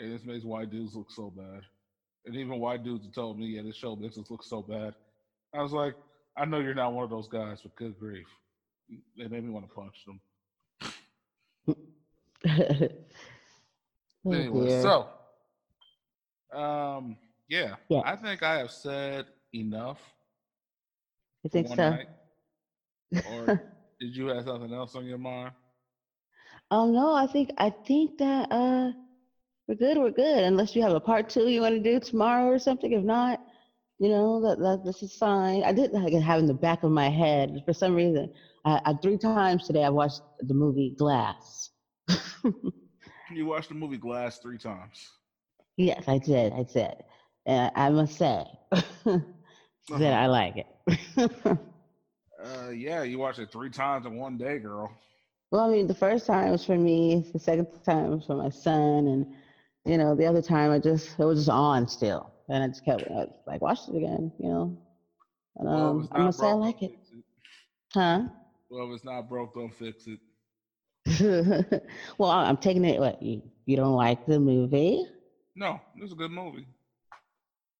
[0.00, 1.62] And this makes white dudes look so bad.
[2.24, 4.94] And even white dudes have told me, yeah, this show makes us look so bad.
[5.54, 5.94] I was like,
[6.36, 8.26] I know you're not one of those guys, but good grief.
[9.16, 10.20] They made me want to punch them.
[14.26, 14.82] Oh, anyway, dear.
[14.82, 15.06] so
[16.52, 17.16] um
[17.48, 18.02] yeah, Yeah.
[18.04, 20.00] I think I have said enough
[21.42, 21.74] you think so?
[21.76, 22.08] night.
[23.30, 23.46] Or
[24.00, 25.52] did you have something else on your mind?
[26.70, 28.92] Oh no, I think I think that uh
[29.66, 30.44] we're good, we're good.
[30.44, 32.92] Unless you have a part two you want to do tomorrow or something.
[32.92, 33.40] If not,
[33.98, 35.62] you know, that, that this is fine.
[35.62, 38.32] I did like have in the back of my head for some reason.
[38.68, 41.70] I, I three times today I watched the movie Glass.
[43.30, 45.10] You watched the movie Glass three times.
[45.76, 46.94] yes, I did, I did.
[47.46, 48.44] And I must say
[49.06, 50.66] that I like it.
[52.42, 54.90] Uh yeah, you watched it three times in one day, girl.
[55.50, 57.24] Well, I mean, the first time was for me.
[57.32, 59.12] The second time was for my son, and
[59.72, 62.84] you know, the other time I just it was just on still, and I just
[62.84, 64.32] kept I was like watched it again.
[64.38, 64.78] You know,
[65.56, 66.92] and, um, it's I'm gonna say I like it.
[67.94, 68.22] huh?
[68.70, 70.20] Well, if it's not broke, don't fix it.
[72.18, 73.00] well, I'm taking it.
[73.00, 75.04] What you, you don't like the movie?
[75.56, 76.66] No, it's a good movie.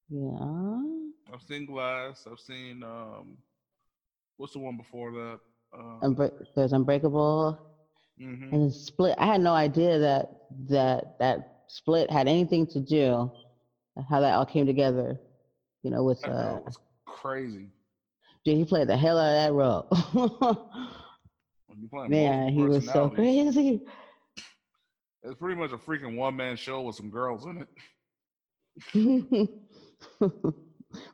[0.09, 1.33] Yeah.
[1.33, 2.27] I've seen Glass.
[2.31, 3.37] I've seen um
[4.39, 5.39] what's the one before that?
[6.03, 7.59] Unbreak- there's Unbreakable
[8.21, 8.53] mhm.
[8.53, 9.15] and Split.
[9.19, 10.29] I had no idea that
[10.69, 11.39] that that
[11.69, 13.31] Split had anything to do
[14.09, 15.19] how that all came together.
[15.83, 17.69] You know, with uh, was crazy.
[18.49, 19.87] Dude, he played the hell out of that role.
[21.67, 23.83] When you playing Man, he was so crazy.
[25.23, 27.67] It's pretty much a freaking one man show with some girls in
[28.95, 29.51] it.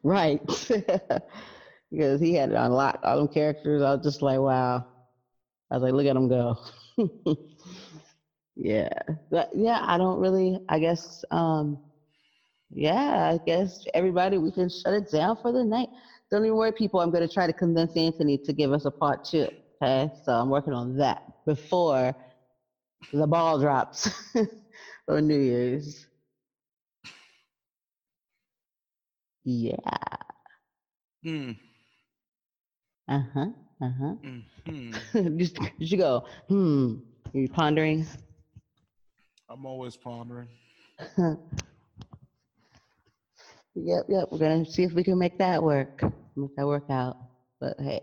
[0.05, 0.40] right.
[1.90, 3.82] because he had it on lock, all them characters.
[3.82, 4.86] I was just like, wow.
[5.70, 6.56] I was like, look at him go.
[8.55, 8.90] yeah.
[9.31, 11.81] But yeah, I don't really, I guess, um,
[12.70, 15.89] yeah, I guess everybody, we can shut it down for the night.
[16.35, 16.98] Don't even worry, people.
[16.98, 19.47] I'm going to try to convince Anthony to give us a part two.
[19.81, 20.11] Okay.
[20.24, 22.12] So I'm working on that before
[23.12, 24.11] the ball drops
[25.06, 26.06] for New Year's.
[29.44, 29.77] Yeah.
[31.23, 31.52] Hmm.
[33.09, 33.47] Uh huh.
[33.81, 34.15] Uh huh.
[34.66, 36.24] hmm just, you go.
[36.48, 36.94] Hmm.
[37.32, 38.06] Are you pondering?
[39.48, 40.48] I'm always pondering.
[43.74, 44.05] Yep.
[44.09, 44.28] Yep.
[44.30, 46.02] We're gonna see if we can make that work.
[46.36, 47.16] Make that work out.
[47.60, 48.01] But hey,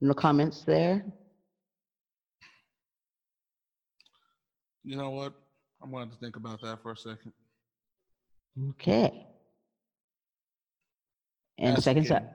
[0.00, 1.04] no comments there.
[4.82, 5.34] You know what?
[5.82, 7.32] I'm going to think about that for a second.
[8.70, 9.26] Okay.
[11.58, 12.28] And Ask second again.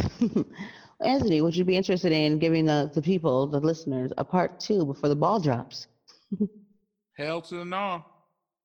[0.00, 0.46] up.
[1.04, 4.84] Anthony, would you be interested in giving the, the people, the listeners, a part two
[4.84, 5.86] before the ball drops?
[7.16, 8.04] Hell to the no.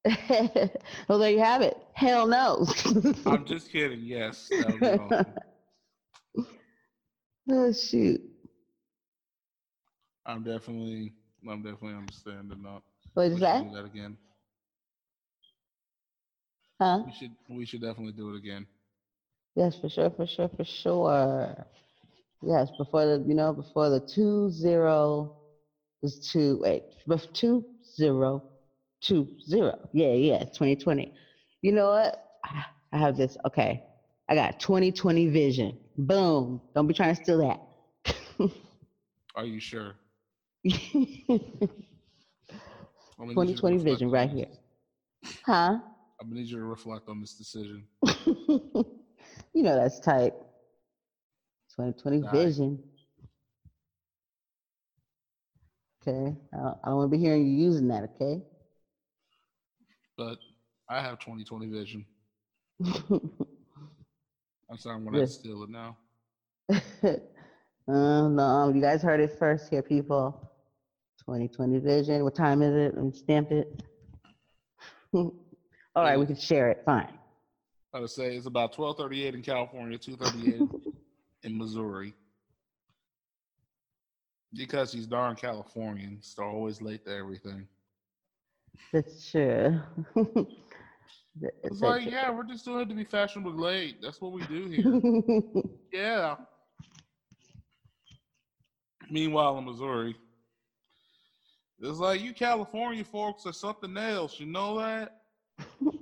[1.08, 1.78] well, there you have it.
[1.94, 2.66] Hell no.
[3.26, 4.00] I'm just kidding.
[4.02, 4.50] Yes.
[4.50, 5.36] That would be awesome.
[7.52, 8.22] oh, shoot.
[10.26, 11.14] I'm definitely,
[11.50, 12.82] I'm definitely understanding that.
[13.14, 13.64] What is that?
[13.64, 14.18] do that again.
[16.80, 17.04] Huh?
[17.06, 18.66] We should, we should definitely do it again.
[19.56, 21.66] Yes, for sure, for sure, for sure.
[22.42, 25.34] Yes, before the you know before the two zero
[26.02, 27.66] was two wait bef- two
[27.98, 28.42] zero
[29.02, 31.14] two zero yeah yeah twenty twenty.
[31.62, 32.24] You know what?
[32.94, 33.38] I have this.
[33.46, 33.84] Okay,
[34.30, 35.78] I got twenty twenty vision.
[35.98, 36.62] Boom!
[36.76, 37.60] Don't be trying to steal that.
[39.36, 39.96] Are you sure?
[43.20, 44.48] I'm gonna need you Twenty to twenty reflect vision right here.
[45.46, 45.80] Huh?
[46.22, 47.86] I'm gonna need you to reflect on this decision.
[48.26, 50.34] you know that's tight.
[51.76, 52.32] 2020 Tight.
[52.32, 52.80] vision.
[56.02, 58.10] Okay, I don't, I don't want to be hearing you using that.
[58.16, 58.42] Okay.
[60.20, 60.38] But
[60.90, 62.06] I have 2020 vision.
[62.84, 65.98] I'm sorry, I'm gonna steal it now.
[67.04, 70.52] uh, no, you guys heard it first here, people.
[71.20, 72.24] 2020 vision.
[72.26, 72.96] What time is it?
[72.98, 73.82] Let me stamp it.
[75.14, 75.34] All
[75.96, 76.82] right, we can share it.
[76.86, 77.18] Fine.
[77.94, 80.70] I would say it's about 12:38 in California, 2:38
[81.44, 82.14] in Missouri.
[84.54, 87.70] Because he's darn Californian, so always late to everything.
[88.94, 89.82] That's true.
[91.64, 94.02] It's like, yeah, we're just doing it to be fashionably late.
[94.02, 95.64] That's what we do here.
[95.94, 96.36] yeah.
[99.10, 100.18] Meanwhile, in Missouri,
[101.80, 104.38] it's like you California folks are something else.
[104.38, 105.22] You know that?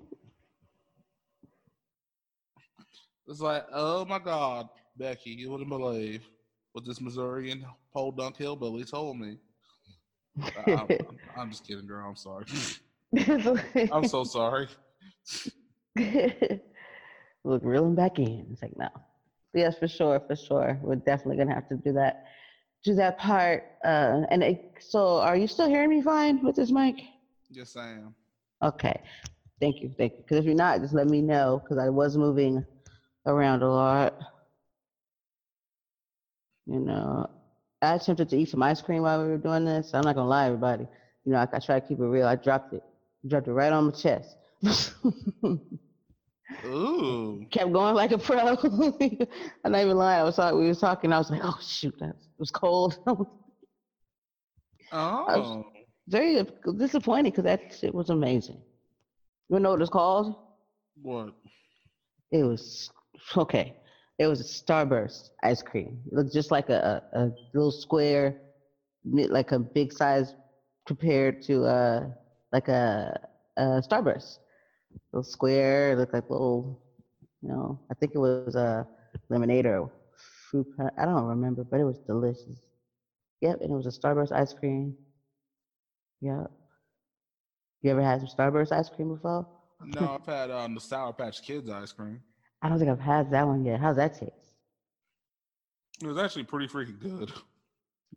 [3.27, 6.25] It's like, oh my God, Becky, you wouldn't believe
[6.71, 9.37] what this Missourian pole dunk hillbilly told me.
[10.67, 10.87] I'm,
[11.37, 12.07] I'm just kidding, girl.
[12.07, 12.45] I'm sorry.
[13.91, 14.67] I'm so sorry.
[17.43, 18.47] Look, reeling back in.
[18.51, 18.89] It's like no.
[19.53, 20.79] But yes, for sure, for sure.
[20.81, 22.25] We're definitely gonna have to do that,
[22.83, 23.63] do that part.
[23.83, 27.01] Uh, and it, so, are you still hearing me fine with this mic?
[27.49, 28.15] Yes, I am.
[28.61, 28.99] Okay.
[29.59, 30.19] Thank you, thank you.
[30.19, 31.61] Because if you're not, just let me know.
[31.63, 32.63] Because I was moving
[33.25, 34.17] around a lot.
[36.65, 37.29] You know,
[37.81, 39.91] I attempted to eat some ice cream while we were doing this.
[39.93, 40.87] I'm not gonna lie, everybody.
[41.25, 42.27] You know, I, I try to keep it real.
[42.27, 42.83] I dropped it,
[43.27, 44.37] dropped it right on my chest.
[46.65, 47.45] Ooh.
[47.51, 48.37] kept going like a pro.
[49.63, 50.21] I'm not even lying.
[50.21, 51.13] I was talking, we was talking.
[51.13, 52.97] I was like, oh shoot, that was, it was cold.
[54.91, 55.65] Oh.
[56.07, 56.45] Very
[56.77, 58.61] disappointing because that shit was amazing.
[59.49, 60.35] You know what it's called?
[61.01, 61.33] What?
[62.31, 62.89] It was
[63.35, 63.75] okay.
[64.19, 66.01] It was a Starburst ice cream.
[66.05, 68.35] It looked just like a, a, a little square,
[69.05, 70.33] like a big size
[70.87, 72.01] compared to uh
[72.51, 73.13] like a,
[73.57, 74.39] a Starburst.
[75.11, 75.91] Little square.
[75.91, 76.79] It looked like little,
[77.41, 77.79] you know.
[77.91, 78.67] I think it was a
[79.13, 79.71] lemonade or
[80.37, 80.67] fruit.
[80.97, 82.61] I don't remember, but it was delicious.
[83.41, 84.95] Yep, and it was a Starburst ice cream.
[86.21, 86.47] Yep.
[87.81, 89.45] You ever had some Starburst ice cream before?
[89.83, 92.23] No, I've had um, the Sour Patch Kids ice cream.
[92.61, 93.79] I don't think I've had that one yet.
[93.79, 94.31] How's that taste?
[96.01, 97.31] It was actually pretty freaking good.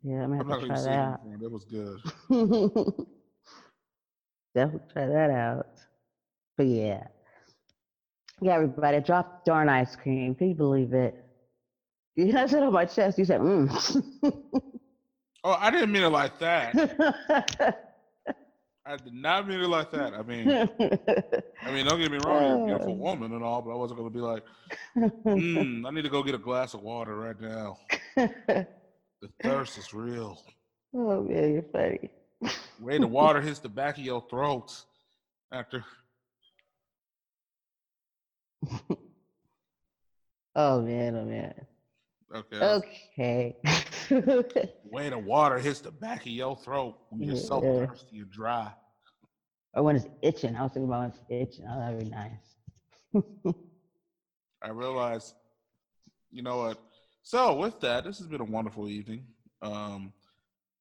[0.03, 1.99] Yeah, I'm I'm not gonna try say that it was good.
[4.55, 5.67] Definitely try that out.
[6.57, 7.07] But yeah.
[8.41, 10.33] Yeah, everybody, drop darn ice cream.
[10.33, 11.15] Can you believe it?
[12.15, 13.19] You had it on my chest.
[13.19, 13.69] You said, mm.
[15.43, 17.87] Oh, I didn't mean it like that.
[18.85, 20.13] I did not mean it like that.
[20.13, 23.71] I mean, I mean, don't get me wrong, you're a beautiful woman and all, but
[23.71, 24.43] I wasn't gonna be like,
[24.97, 27.77] mm, I need to go get a glass of water right now.
[28.15, 28.67] The
[29.43, 30.41] thirst is real.
[30.95, 32.09] oh man, you're funny.
[32.79, 34.73] Way the water hits the back of your throat
[35.51, 35.85] after.
[40.53, 41.53] Oh man, oh man.
[42.33, 43.55] Okay.
[44.11, 44.71] Okay.
[44.85, 47.85] Way the water hits the back of your throat when you're so Yeah.
[47.87, 48.73] thirsty and dry.
[49.73, 50.55] or when it's itching.
[50.55, 51.09] I was thinking about when
[51.39, 51.65] it's itching.
[51.69, 53.53] Oh, that'd be nice.
[54.61, 55.33] I realize,
[56.29, 56.77] you know what?
[57.23, 59.25] So with that, this has been a wonderful evening
[59.61, 60.11] um,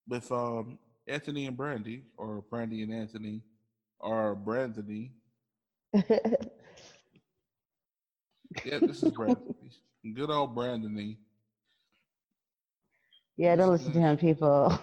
[0.09, 3.43] with um, Anthony and Brandy, or Brandy and Anthony,
[4.01, 5.11] or Brandony.
[8.65, 9.71] Yeah, this is Brandony.
[10.15, 11.19] Good old Brandony.
[13.37, 14.79] Yeah, don't listen to him, people.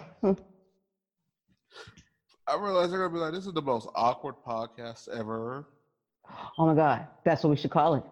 [2.48, 5.66] I realize they're gonna be like, "This is the most awkward podcast ever."
[6.58, 8.04] oh my God, that's what we should call it.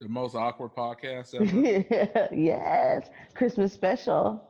[0.00, 2.28] The most awkward podcast ever.
[2.34, 4.42] yes, Christmas special.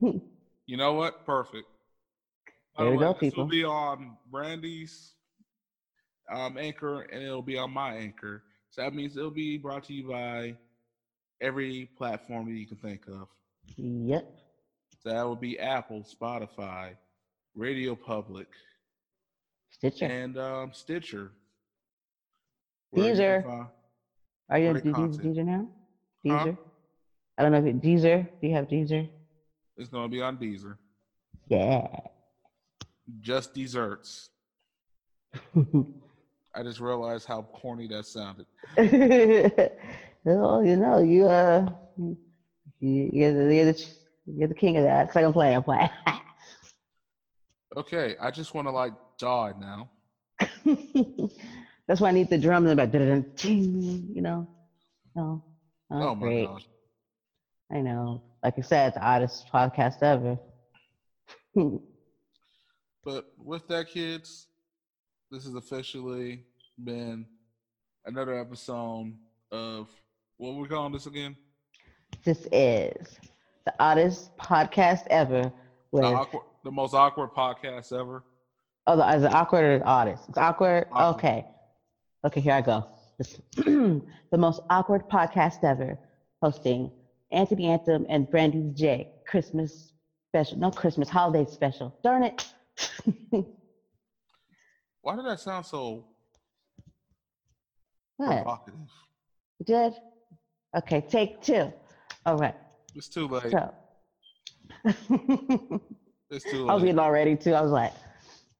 [0.00, 1.24] you know what?
[1.26, 1.66] Perfect.
[2.76, 5.14] By There the we go, way, This will be on Brandy's
[6.32, 8.42] um, anchor, and it'll be on my anchor.
[8.70, 10.56] So that means it'll be brought to you by
[11.40, 13.28] every platform that you can think of.
[13.76, 14.30] Yep.
[15.02, 16.90] So that would be Apple, Spotify,
[17.54, 18.48] Radio Public,
[19.70, 20.04] Stitcher.
[20.04, 21.32] and um, Stitcher.
[22.92, 23.68] You Deezer.
[24.50, 25.22] Are you content.
[25.22, 25.68] Deezer now?
[26.26, 26.44] Huh?
[26.44, 26.58] Deezer?
[27.38, 28.28] I don't know if it Deezer.
[28.40, 29.08] Do you have Deezer?
[29.76, 30.76] It's gonna be on Deezer.
[31.48, 31.86] Yeah.
[33.20, 34.30] Just desserts.
[36.54, 38.46] I just realized how corny that sounded.
[40.24, 42.16] well, you know, you uh, you,
[43.12, 43.86] you're, the, you're, the,
[44.26, 45.06] you're the king of that.
[45.06, 45.90] It's like I'm playing, I'm playing.
[47.76, 49.88] Okay, I just want to like die now.
[51.86, 52.92] That's why I need the drums and about
[53.44, 54.48] you know.
[55.14, 55.44] No.
[55.88, 56.46] Oh, Oh my great.
[56.46, 56.66] gosh.
[57.72, 58.22] I know.
[58.42, 60.36] Like I said, it's the oddest podcast ever.
[63.04, 64.48] But with that, kids,
[65.30, 66.44] this has officially
[66.82, 67.24] been
[68.04, 69.14] another episode
[69.50, 69.88] of
[70.40, 71.36] what we calling this again?
[72.24, 73.18] this is
[73.66, 75.52] the oddest podcast ever
[75.92, 78.24] The, awkward, the most awkward podcast ever.
[78.86, 80.28] oh the, is it awkward or oddest?
[80.28, 80.86] It's awkward.
[80.92, 81.14] Awkward.
[81.16, 81.46] Okay.
[82.26, 82.86] Okay, here I go.
[84.32, 85.98] The most awkward podcast ever,
[86.40, 86.90] hosting
[87.32, 89.92] Anthony Anthem and Brandy's J Christmas
[90.28, 90.56] special.
[90.58, 91.94] No Christmas holiday special.
[92.04, 92.46] Darn it.
[95.02, 96.04] Why did that sound so
[98.18, 98.28] what?
[98.36, 98.80] provocative?
[99.58, 99.94] You did?
[100.76, 101.72] Okay, take two.
[102.26, 102.54] All right.
[102.94, 103.50] It's too late.
[103.50, 103.74] So
[106.30, 106.70] It's too late.
[106.70, 106.86] I was late.
[106.88, 107.54] getting all ready too.
[107.54, 107.92] I was like,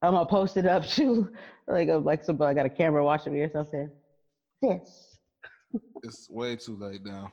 [0.01, 1.31] I'm gonna post it up too.
[1.67, 3.89] Like I'm like somebody got a camera watching me or something.
[4.61, 5.17] This.
[6.03, 7.31] It's way too late now.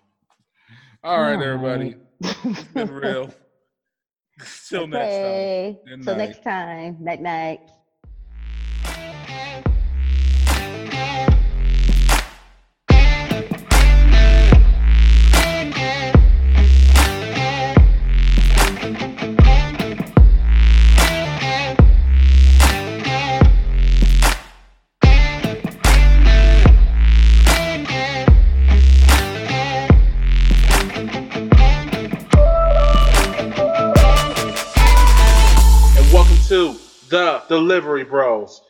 [1.02, 1.96] All right, everybody.
[2.20, 3.30] It's been real.
[4.68, 5.24] Till next time.
[5.24, 5.78] okay.
[6.05, 6.96] Till next time.
[7.00, 7.60] Night night.
[37.48, 38.62] Delivery Bros.